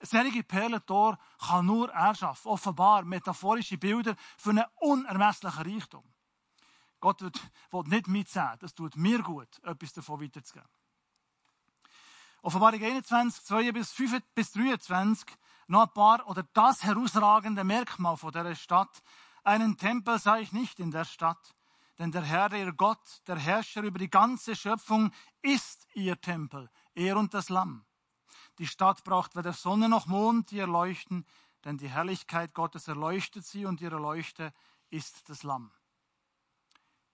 Ein 0.00 0.06
solches 0.06 0.44
Perlentor 0.44 1.18
kann 1.38 1.66
nur 1.66 1.90
er 1.90 2.14
schaffen. 2.14 2.48
Offenbar 2.48 3.04
metaphorische 3.04 3.78
Bilder 3.78 4.14
für 4.36 4.50
einen 4.50 4.64
unermesslichen 4.76 5.62
Reichtum. 5.62 6.04
Gott 7.00 7.22
wird, 7.22 7.40
will 7.70 7.82
nicht 7.86 8.08
mitsagen. 8.08 8.58
Das 8.60 8.74
tut 8.74 8.96
mir 8.96 9.22
gut, 9.22 9.48
etwas 9.62 9.92
davon 9.92 10.20
weiterzugeben. 10.20 10.68
Offenbarung 12.42 12.82
21, 12.82 13.44
2 13.44 13.72
bis, 13.72 13.92
5, 13.92 14.22
bis 14.34 14.52
23 14.52 15.36
noch 15.68 15.82
ein 15.82 15.92
paar 15.92 16.28
oder 16.28 16.44
das 16.52 16.84
herausragende 16.84 17.64
Merkmal 17.64 18.16
von 18.16 18.32
der 18.32 18.54
Stadt. 18.54 19.02
Einen 19.42 19.76
Tempel 19.76 20.18
sah 20.18 20.38
ich 20.38 20.52
nicht 20.52 20.78
in 20.78 20.90
der 20.90 21.04
Stadt, 21.04 21.54
denn 21.98 22.12
der 22.12 22.22
Herr, 22.22 22.52
ihr 22.52 22.72
Gott, 22.72 23.22
der 23.26 23.36
Herrscher 23.36 23.82
über 23.82 23.98
die 23.98 24.10
ganze 24.10 24.54
Schöpfung, 24.54 25.12
ist 25.42 25.86
ihr 25.94 26.20
Tempel, 26.20 26.70
er 26.94 27.16
und 27.16 27.34
das 27.34 27.48
Lamm. 27.48 27.85
Die 28.58 28.66
Stadt 28.66 29.04
braucht 29.04 29.36
weder 29.36 29.52
Sonne 29.52 29.88
noch 29.88 30.06
Mond, 30.06 30.50
die 30.50 30.58
erleuchten, 30.58 31.26
denn 31.64 31.76
die 31.78 31.88
Herrlichkeit 31.88 32.54
Gottes 32.54 32.88
erleuchtet 32.88 33.44
sie 33.44 33.66
und 33.66 33.80
ihre 33.80 33.96
Leuchte 33.98 34.52
ist 34.88 35.28
das 35.28 35.42
Lamm. 35.42 35.72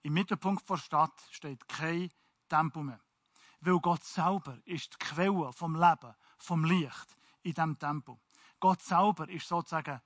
Im 0.03 0.13
Mittelpunkt 0.13 0.69
der 0.69 0.77
Stadt 0.77 1.21
steht 1.31 1.67
kein 1.67 2.11
Tempel 2.47 2.83
mehr, 2.83 2.99
weil 3.61 3.79
Gott 3.79 4.03
selber 4.03 4.57
ist 4.65 4.93
die 4.93 5.05
Quelle 5.05 5.51
vom 5.53 5.75
Leben, 5.75 6.13
vom 6.37 6.65
Licht 6.65 7.17
in 7.41 7.53
diesem 7.53 7.79
Tempel. 7.79 8.17
Gott 8.59 8.81
selber 8.81 9.27
ist 9.27 9.47
sozusagen 9.47 10.01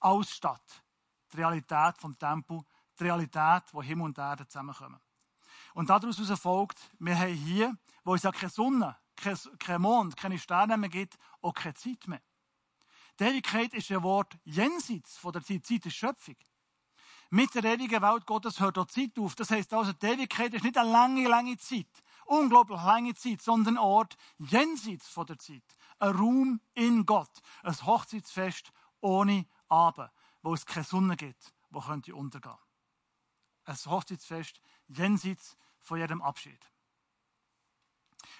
als 0.00 0.30
Stadt, 0.30 0.84
die 1.32 1.36
Realität 1.38 1.96
vom 1.98 2.18
Tempel, 2.18 2.62
die 2.98 3.04
Realität, 3.04 3.62
wo 3.72 3.82
Himmel 3.82 4.06
und 4.06 4.18
Erde 4.18 4.46
zusammenkommen. 4.46 5.00
Und 5.72 5.88
daraus 5.88 6.18
folgt, 6.38 6.90
wir 6.98 7.18
haben 7.18 7.34
hier, 7.34 7.76
wo 8.04 8.14
es 8.14 8.22
ja 8.22 8.32
keine 8.32 8.50
Sonne, 8.50 8.96
kein 9.16 9.80
Mond, 9.80 10.16
keine 10.16 10.38
Sterne 10.38 10.76
mehr 10.76 10.88
gibt, 10.88 11.16
auch 11.40 11.54
keine 11.54 11.74
Zeit 11.74 12.06
mehr. 12.06 12.22
Die 13.20 13.24
Ewigkeit 13.24 13.72
ist 13.74 13.90
ein 13.92 14.02
Wort 14.02 14.36
jenseits 14.44 15.16
von 15.16 15.32
der 15.32 15.44
Zeit, 15.44 15.64
Zeit 15.64 15.86
ist 15.86 15.94
Schöpfung. 15.94 16.36
Mit 17.30 17.54
der 17.54 17.64
ewigen 17.64 18.02
Welt 18.02 18.26
Gottes 18.26 18.60
hört 18.60 18.78
auch 18.78 18.86
Zeit 18.86 19.18
auf. 19.18 19.34
Das 19.34 19.50
heißt 19.50 19.72
also, 19.72 19.92
die 19.92 20.06
Ewigkeit 20.06 20.52
ist 20.54 20.64
nicht 20.64 20.76
eine 20.76 20.90
lange, 20.90 21.26
lange 21.26 21.56
Zeit, 21.56 21.88
unglaublich 22.26 22.80
lange 22.80 23.14
Zeit, 23.14 23.42
sondern 23.42 23.74
ein 23.74 23.82
Ort 23.82 24.16
jenseits 24.38 25.08
von 25.08 25.26
der 25.26 25.38
Zeit. 25.38 25.64
Ein 25.98 26.16
Raum 26.16 26.60
in 26.74 27.06
Gott. 27.06 27.30
Ein 27.62 27.86
Hochzeitsfest 27.86 28.72
ohne 29.00 29.46
Abend, 29.68 30.10
wo 30.42 30.54
es 30.54 30.66
keine 30.66 30.84
Sonne 30.84 31.16
gibt, 31.16 31.52
wo 31.70 31.80
könnte 31.80 32.14
untergehen. 32.14 32.58
Ein 33.64 33.76
Hochzeitsfest 33.76 34.60
jenseits 34.88 35.56
von 35.80 35.98
jedem 35.98 36.22
Abschied. 36.22 36.60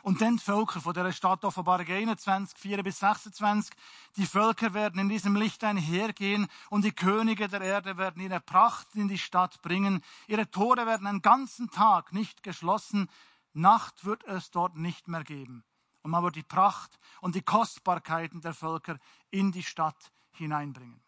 Und 0.04 0.20
dann 0.20 0.36
die 0.36 0.42
Völker 0.42 0.82
von 0.82 0.92
der 0.92 1.10
Stadt 1.12 1.46
Offenbarung 1.46 1.86
21, 1.86 2.58
4 2.58 2.82
bis 2.82 2.98
26. 2.98 3.74
Die 4.18 4.26
Völker 4.26 4.74
werden 4.74 5.00
in 5.00 5.08
diesem 5.08 5.34
Licht 5.34 5.64
einhergehen 5.64 6.46
und 6.68 6.84
die 6.84 6.92
Könige 6.92 7.48
der 7.48 7.62
Erde 7.62 7.96
werden 7.96 8.20
ihre 8.20 8.38
Pracht 8.38 8.94
in 8.96 9.08
die 9.08 9.16
Stadt 9.16 9.62
bringen. 9.62 10.04
Ihre 10.26 10.50
Tore 10.50 10.84
werden 10.84 11.06
einen 11.06 11.22
ganzen 11.22 11.70
Tag 11.70 12.12
nicht 12.12 12.42
geschlossen. 12.42 13.08
Nacht 13.54 14.04
wird 14.04 14.24
es 14.24 14.50
dort 14.50 14.76
nicht 14.76 15.08
mehr 15.08 15.24
geben. 15.24 15.64
Und 16.02 16.10
man 16.10 16.22
wird 16.22 16.36
die 16.36 16.42
Pracht 16.42 16.98
und 17.22 17.34
die 17.34 17.40
Kostbarkeiten 17.40 18.42
der 18.42 18.52
Völker 18.52 18.98
in 19.30 19.52
die 19.52 19.62
Stadt 19.62 20.12
hineinbringen. 20.32 21.00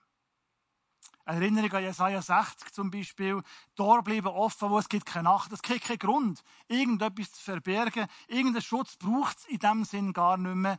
Erinnerung 1.26 1.72
an 1.72 1.82
Jesaja 1.82 2.22
60 2.22 2.72
zum 2.72 2.90
Beispiel. 2.90 3.42
Tor 3.74 4.02
bleiben 4.02 4.28
offen, 4.28 4.70
wo 4.70 4.78
es 4.78 4.88
gibt 4.88 5.06
keine 5.06 5.24
Nacht. 5.24 5.50
Es 5.52 5.60
gibt 5.60 5.82
keinen 5.82 5.98
Grund, 5.98 6.42
irgendetwas 6.68 7.32
zu 7.32 7.42
verbergen. 7.42 8.06
Irgendeinen 8.28 8.62
Schutz 8.62 8.96
braucht 8.96 9.38
es 9.38 9.44
in 9.46 9.58
dem 9.58 9.84
Sinn 9.84 10.12
gar 10.12 10.36
nicht 10.36 10.54
mehr, 10.54 10.78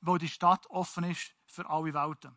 wo 0.00 0.18
die 0.18 0.28
Stadt 0.28 0.66
offen 0.68 1.04
ist 1.04 1.32
für 1.46 1.70
alle 1.70 1.94
Welten. 1.94 2.36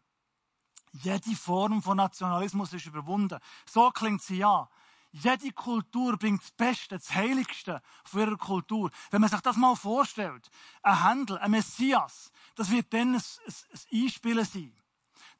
Jede 0.92 1.36
Form 1.36 1.82
von 1.82 1.98
Nationalismus 1.98 2.74
ist 2.74 2.86
überwunden. 2.86 3.40
So 3.66 3.90
klingt 3.90 4.22
sie 4.22 4.38
ja. 4.38 4.70
Jede 5.12 5.52
Kultur 5.52 6.16
bringt 6.18 6.44
das 6.44 6.52
Beste, 6.52 6.98
das 6.98 7.14
Heiligste 7.16 7.82
von 8.04 8.22
ihrer 8.22 8.38
Kultur. 8.38 8.92
Wenn 9.10 9.22
man 9.22 9.32
sich 9.32 9.42
das 9.42 9.56
mal 9.56 9.76
vorstellt, 9.76 10.48
ein 10.84 11.08
Händel, 11.08 11.40
ein 11.40 11.52
Messias, 11.52 12.32
das 12.54 12.70
wird 12.70 12.94
dann 12.94 13.16
ein, 13.16 13.16
ein, 13.16 13.22
ein 13.92 14.04
Einspielen 14.04 14.46
sein 14.46 14.78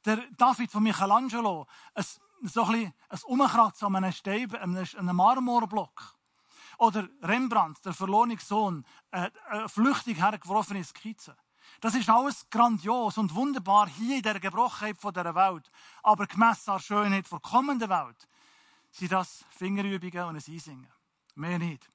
der 0.08 0.24
David 0.38 0.72
von 0.72 0.82
Michelangelo 0.82 1.66
ein, 1.94 2.04
so 2.42 2.62
ein, 2.64 2.94
ein 3.10 3.18
Umkratzen 3.26 3.86
an 3.88 3.96
einem, 3.96 4.12
Stein, 4.12 4.54
einem 4.54 5.16
Marmorblock. 5.16 6.14
Oder 6.78 7.08
Rembrandt, 7.22 7.84
der 7.84 7.92
verlorene 7.92 8.38
Sohn, 8.38 8.86
eine, 9.10 9.32
eine 9.48 9.68
flüchtig 9.68 10.18
hergeworfene 10.18 10.82
Skizze. 10.82 11.36
Das 11.80 11.94
ist 11.94 12.08
alles 12.08 12.48
grandios 12.48 13.18
und 13.18 13.34
wunderbar 13.34 13.88
hier 13.88 14.16
in 14.16 14.22
der 14.22 14.40
Gebrochenheit 14.40 14.96
dieser 14.96 15.34
Welt. 15.34 15.70
Aber 16.02 16.26
gemessen 16.26 16.70
an 16.70 16.76
der 16.76 16.82
Schönheit 16.82 17.30
der 17.30 17.40
kommenden 17.40 17.90
Welt 17.90 18.28
sind 18.90 19.12
das 19.12 19.44
Fingerübungen 19.50 20.24
und 20.24 20.36
ein 20.36 20.54
Einsingen. 20.54 20.88
Mehr 21.34 21.58
nicht. 21.58 21.90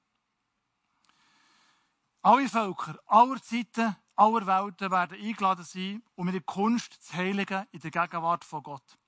Alle 2.22 2.48
Völker 2.48 2.96
aller 3.06 3.42
Zeiten 3.42 3.96
aller 4.16 4.46
Welten 4.46 4.90
werden 4.90 5.20
eingeladen 5.20 5.64
sein, 5.64 6.02
um 6.14 6.28
ihre 6.28 6.40
Kunst 6.40 7.02
zu 7.02 7.14
heiligen 7.14 7.66
in 7.72 7.80
der 7.80 7.90
Gegenwart 7.90 8.44
von 8.44 8.62
Gott. 8.62 8.98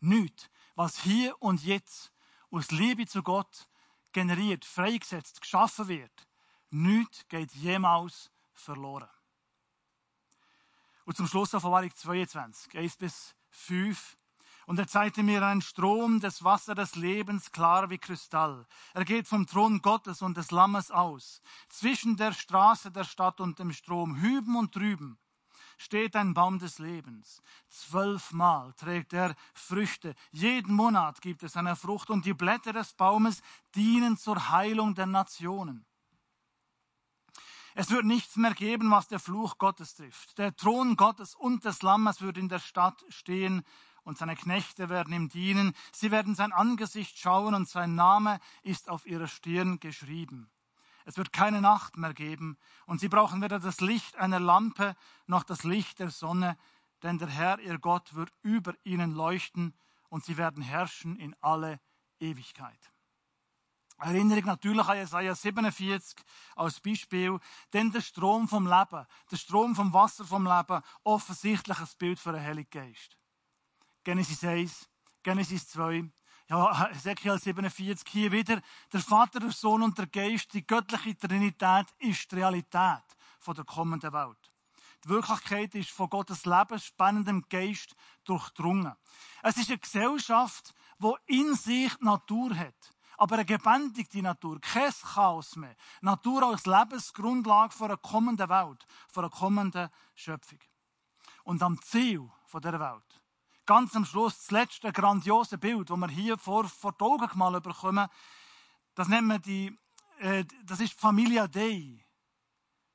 Nichts, 0.00 0.50
was 0.74 0.98
hier 0.98 1.40
und 1.40 1.62
jetzt 1.64 2.12
aus 2.50 2.70
Liebe 2.70 3.06
zu 3.06 3.22
Gott 3.22 3.68
generiert, 4.12 4.64
freigesetzt, 4.64 5.40
geschaffen 5.40 5.88
wird, 5.88 6.28
nichts 6.70 7.26
geht 7.28 7.52
jemals 7.52 8.30
verloren. 8.52 9.08
Und 11.04 11.16
zum 11.16 11.26
Schluss 11.26 11.54
Offenbarung 11.54 11.94
22, 11.94 12.76
1 12.76 12.96
bis 12.96 13.34
5. 13.50 14.16
Und 14.66 14.78
er 14.78 14.86
zeigte 14.86 15.22
mir 15.22 15.44
einen 15.44 15.62
Strom 15.62 16.20
des 16.20 16.44
Wassers 16.44 16.76
des 16.76 16.94
Lebens, 16.94 17.50
klar 17.50 17.90
wie 17.90 17.98
Kristall. 17.98 18.66
Er 18.94 19.04
geht 19.04 19.26
vom 19.26 19.46
Thron 19.46 19.82
Gottes 19.82 20.22
und 20.22 20.36
des 20.36 20.50
Lammes 20.50 20.90
aus. 20.90 21.42
Zwischen 21.68 22.16
der 22.16 22.32
Straße 22.32 22.90
der 22.90 23.04
Stadt 23.04 23.40
und 23.40 23.58
dem 23.58 23.72
Strom, 23.72 24.20
hüben 24.20 24.56
und 24.56 24.74
drüben, 24.74 25.18
steht 25.78 26.14
ein 26.14 26.34
Baum 26.34 26.58
des 26.58 26.78
Lebens. 26.78 27.42
Zwölfmal 27.68 28.72
trägt 28.74 29.12
er 29.12 29.34
Früchte. 29.52 30.14
Jeden 30.30 30.74
Monat 30.74 31.20
gibt 31.20 31.42
es 31.42 31.56
eine 31.56 31.76
Frucht 31.76 32.10
und 32.10 32.24
die 32.24 32.34
Blätter 32.34 32.72
des 32.72 32.94
Baumes 32.94 33.42
dienen 33.74 34.16
zur 34.16 34.50
Heilung 34.50 34.94
der 34.94 35.06
Nationen. 35.06 35.84
Es 37.74 37.90
wird 37.90 38.04
nichts 38.04 38.36
mehr 38.36 38.52
geben, 38.52 38.90
was 38.90 39.08
der 39.08 39.18
Fluch 39.18 39.56
Gottes 39.56 39.94
trifft. 39.94 40.36
Der 40.36 40.54
Thron 40.54 40.96
Gottes 40.96 41.34
und 41.34 41.64
des 41.64 41.82
Lammes 41.82 42.20
wird 42.20 42.36
in 42.36 42.48
der 42.48 42.58
Stadt 42.58 43.02
stehen 43.08 43.64
und 44.04 44.18
seine 44.18 44.36
Knechte 44.36 44.88
werden 44.88 45.12
ihm 45.12 45.28
dienen. 45.28 45.74
Sie 45.92 46.10
werden 46.10 46.34
sein 46.34 46.52
Angesicht 46.52 47.18
schauen 47.18 47.54
und 47.54 47.68
sein 47.68 47.94
Name 47.94 48.40
ist 48.62 48.88
auf 48.88 49.06
ihrer 49.06 49.28
Stirn 49.28 49.80
geschrieben. 49.80 50.50
Es 51.04 51.16
wird 51.16 51.32
keine 51.32 51.60
Nacht 51.60 51.96
mehr 51.96 52.14
geben 52.14 52.56
und 52.86 53.00
sie 53.00 53.08
brauchen 53.08 53.42
weder 53.42 53.58
das 53.58 53.80
Licht 53.80 54.16
einer 54.16 54.40
Lampe 54.40 54.94
noch 55.26 55.42
das 55.42 55.64
Licht 55.64 55.98
der 55.98 56.10
Sonne, 56.10 56.56
denn 57.02 57.18
der 57.18 57.28
Herr, 57.28 57.58
ihr 57.58 57.78
Gott, 57.78 58.14
wird 58.14 58.32
über 58.42 58.74
ihnen 58.84 59.12
leuchten 59.12 59.74
und 60.08 60.24
sie 60.24 60.36
werden 60.36 60.62
herrschen 60.62 61.16
in 61.16 61.34
alle 61.40 61.80
Ewigkeit. 62.20 62.78
Erinnerung 63.98 64.44
natürlich 64.44 64.86
an 64.86 64.96
Jesaja 64.96 65.34
47 65.34 66.18
als 66.56 66.80
Beispiel, 66.80 67.38
denn 67.72 67.92
der 67.92 68.00
Strom 68.00 68.48
vom 68.48 68.66
Leben, 68.66 69.06
der 69.30 69.36
Strom 69.36 69.76
vom 69.76 69.92
Wasser 69.92 70.24
vom 70.24 70.44
Leben, 70.44 70.82
offensichtlich 71.04 71.78
ein 71.78 71.88
Bild 71.98 72.18
für 72.18 72.32
den 72.32 72.42
Heiligen 72.42 72.70
Geist. 72.70 73.16
Genesis 74.04 74.42
1, 74.42 74.88
Genesis 75.22 75.68
2, 75.68 76.10
ja, 76.48 76.88
Ezekiel 76.90 77.38
47, 77.38 78.08
hier 78.08 78.32
wieder, 78.32 78.60
der 78.92 79.00
Vater, 79.00 79.38
der 79.38 79.52
Sohn 79.52 79.82
und 79.82 79.96
der 79.96 80.08
Geist, 80.08 80.52
die 80.52 80.66
göttliche 80.66 81.16
Trinität 81.16 81.86
ist 81.98 82.30
die 82.30 82.36
Realität 82.36 83.04
von 83.38 83.54
der 83.54 83.64
kommenden 83.64 84.12
Welt. 84.12 84.52
Die 85.04 85.08
Wirklichkeit 85.08 85.74
ist 85.76 85.90
von 85.90 86.10
Gottes 86.10 86.44
lebensspannendem 86.44 87.44
Geist 87.48 87.94
durchdrungen. 88.24 88.92
Es 89.42 89.56
ist 89.56 89.68
eine 89.68 89.78
Gesellschaft, 89.78 90.74
die 90.98 91.40
in 91.40 91.54
sich 91.54 91.98
Natur 92.00 92.56
hat. 92.56 92.74
Aber 93.18 93.36
eine 93.36 93.44
gebändigte 93.44 94.20
Natur, 94.20 94.60
kein 94.60 94.92
Chaos 94.92 95.54
mehr. 95.54 95.76
Natur 96.00 96.42
als 96.42 96.66
Lebensgrundlage 96.66 97.72
für 97.72 97.84
eine 97.84 97.96
kommende 97.98 98.48
Welt, 98.48 98.84
für 99.08 99.20
eine 99.20 99.30
kommende 99.30 99.90
Schöpfung. 100.14 100.58
Und 101.44 101.62
am 101.62 101.80
Ziel 101.82 102.28
dieser 102.52 102.80
Welt 102.80 103.21
ganz 103.66 103.94
am 103.96 104.04
Schluss 104.04 104.36
das 104.38 104.50
letzte 104.50 104.92
grandiose 104.92 105.58
Bild, 105.58 105.90
das 105.90 105.96
wir 105.96 106.08
hier 106.08 106.38
vor, 106.38 106.64
vor 106.68 106.92
die 106.92 107.04
Augen 107.04 107.28
gemalt 107.28 107.62
bekommen, 107.62 108.08
das 108.94 109.08
nennt 109.08 109.28
man 109.28 109.42
die, 109.42 109.76
äh, 110.18 110.44
das 110.64 110.80
ist 110.80 110.98
Familia 110.98 111.46
Dei. 111.48 112.04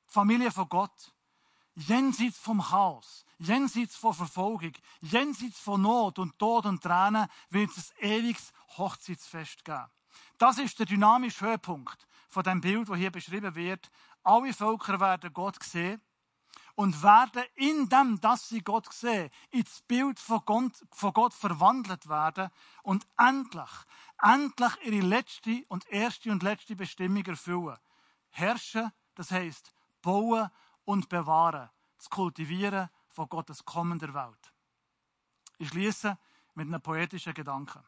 Familie 0.06 0.50
von 0.50 0.68
Gott. 0.68 1.14
Jenseits 1.74 2.38
vom 2.38 2.60
Chaos, 2.60 3.24
jenseits 3.38 3.94
von 3.94 4.12
Verfolgung, 4.12 4.72
jenseits 5.00 5.60
von 5.60 5.80
Not 5.80 6.18
und 6.18 6.36
Tod 6.36 6.66
und 6.66 6.82
Tränen 6.82 7.28
wird 7.50 7.70
es 7.70 7.92
ein 8.00 8.10
ewiges 8.10 8.52
Hochzeitsfest 8.76 9.64
geben. 9.64 9.86
Das 10.38 10.58
ist 10.58 10.76
der 10.80 10.86
dynamische 10.86 11.46
Höhepunkt 11.46 12.08
von 12.28 12.42
dem 12.42 12.60
Bild, 12.60 12.88
das 12.88 12.96
hier 12.96 13.12
beschrieben 13.12 13.54
wird. 13.54 13.88
Alle 14.24 14.52
Völker 14.52 14.98
werden 14.98 15.32
Gott 15.32 15.62
sehen 15.62 16.02
und 16.78 17.02
werden 17.02 17.42
in 17.56 17.88
dem, 17.88 18.20
dass 18.20 18.50
sie 18.50 18.60
Gott 18.60 18.92
sehen, 18.92 19.30
ins 19.50 19.82
Bild 19.82 20.20
von 20.20 20.42
Gott, 20.44 20.86
von 20.92 21.12
Gott 21.12 21.34
verwandelt 21.34 22.08
werden 22.08 22.50
und 22.84 23.04
endlich, 23.16 23.70
endlich 24.22 24.72
ihre 24.84 25.04
letzte 25.04 25.64
und 25.66 25.88
erste 25.88 26.30
und 26.30 26.44
letzte 26.44 26.76
Bestimmung 26.76 27.26
erfüllen. 27.26 27.76
Herrschen, 28.30 28.92
das 29.16 29.32
heißt 29.32 29.74
bauen 30.02 30.50
und 30.84 31.08
bewahren, 31.08 31.68
das 31.96 32.10
Kultivieren 32.10 32.88
von 33.08 33.28
Gottes 33.28 33.64
kommender 33.64 34.14
Welt. 34.14 34.54
Ich 35.58 35.70
schließe 35.70 36.16
mit 36.54 36.68
einem 36.68 36.80
poetischen 36.80 37.34
Gedanken. 37.34 37.82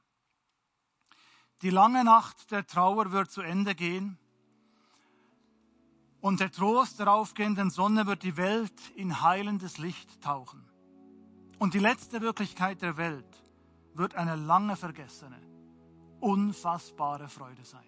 Die 1.62 1.70
lange 1.70 2.02
Nacht 2.02 2.50
der 2.50 2.66
Trauer 2.66 3.12
wird 3.12 3.30
zu 3.30 3.40
Ende 3.40 3.76
gehen 3.76 4.18
und 6.20 6.40
der 6.40 6.50
Trost 6.50 6.98
der 6.98 7.12
aufgehenden 7.12 7.70
Sonne 7.70 8.06
wird 8.06 8.22
die 8.22 8.36
Welt 8.36 8.72
in 8.94 9.22
heilendes 9.22 9.78
Licht 9.78 10.20
tauchen. 10.20 10.64
Und 11.58 11.74
die 11.74 11.78
letzte 11.78 12.20
Wirklichkeit 12.20 12.82
der 12.82 12.96
Welt 12.96 13.44
wird 13.94 14.14
eine 14.14 14.36
lange 14.36 14.76
vergessene, 14.76 15.40
unfassbare 16.20 17.28
Freude 17.28 17.64
sein. 17.64 17.84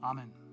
Amen. 0.00 0.47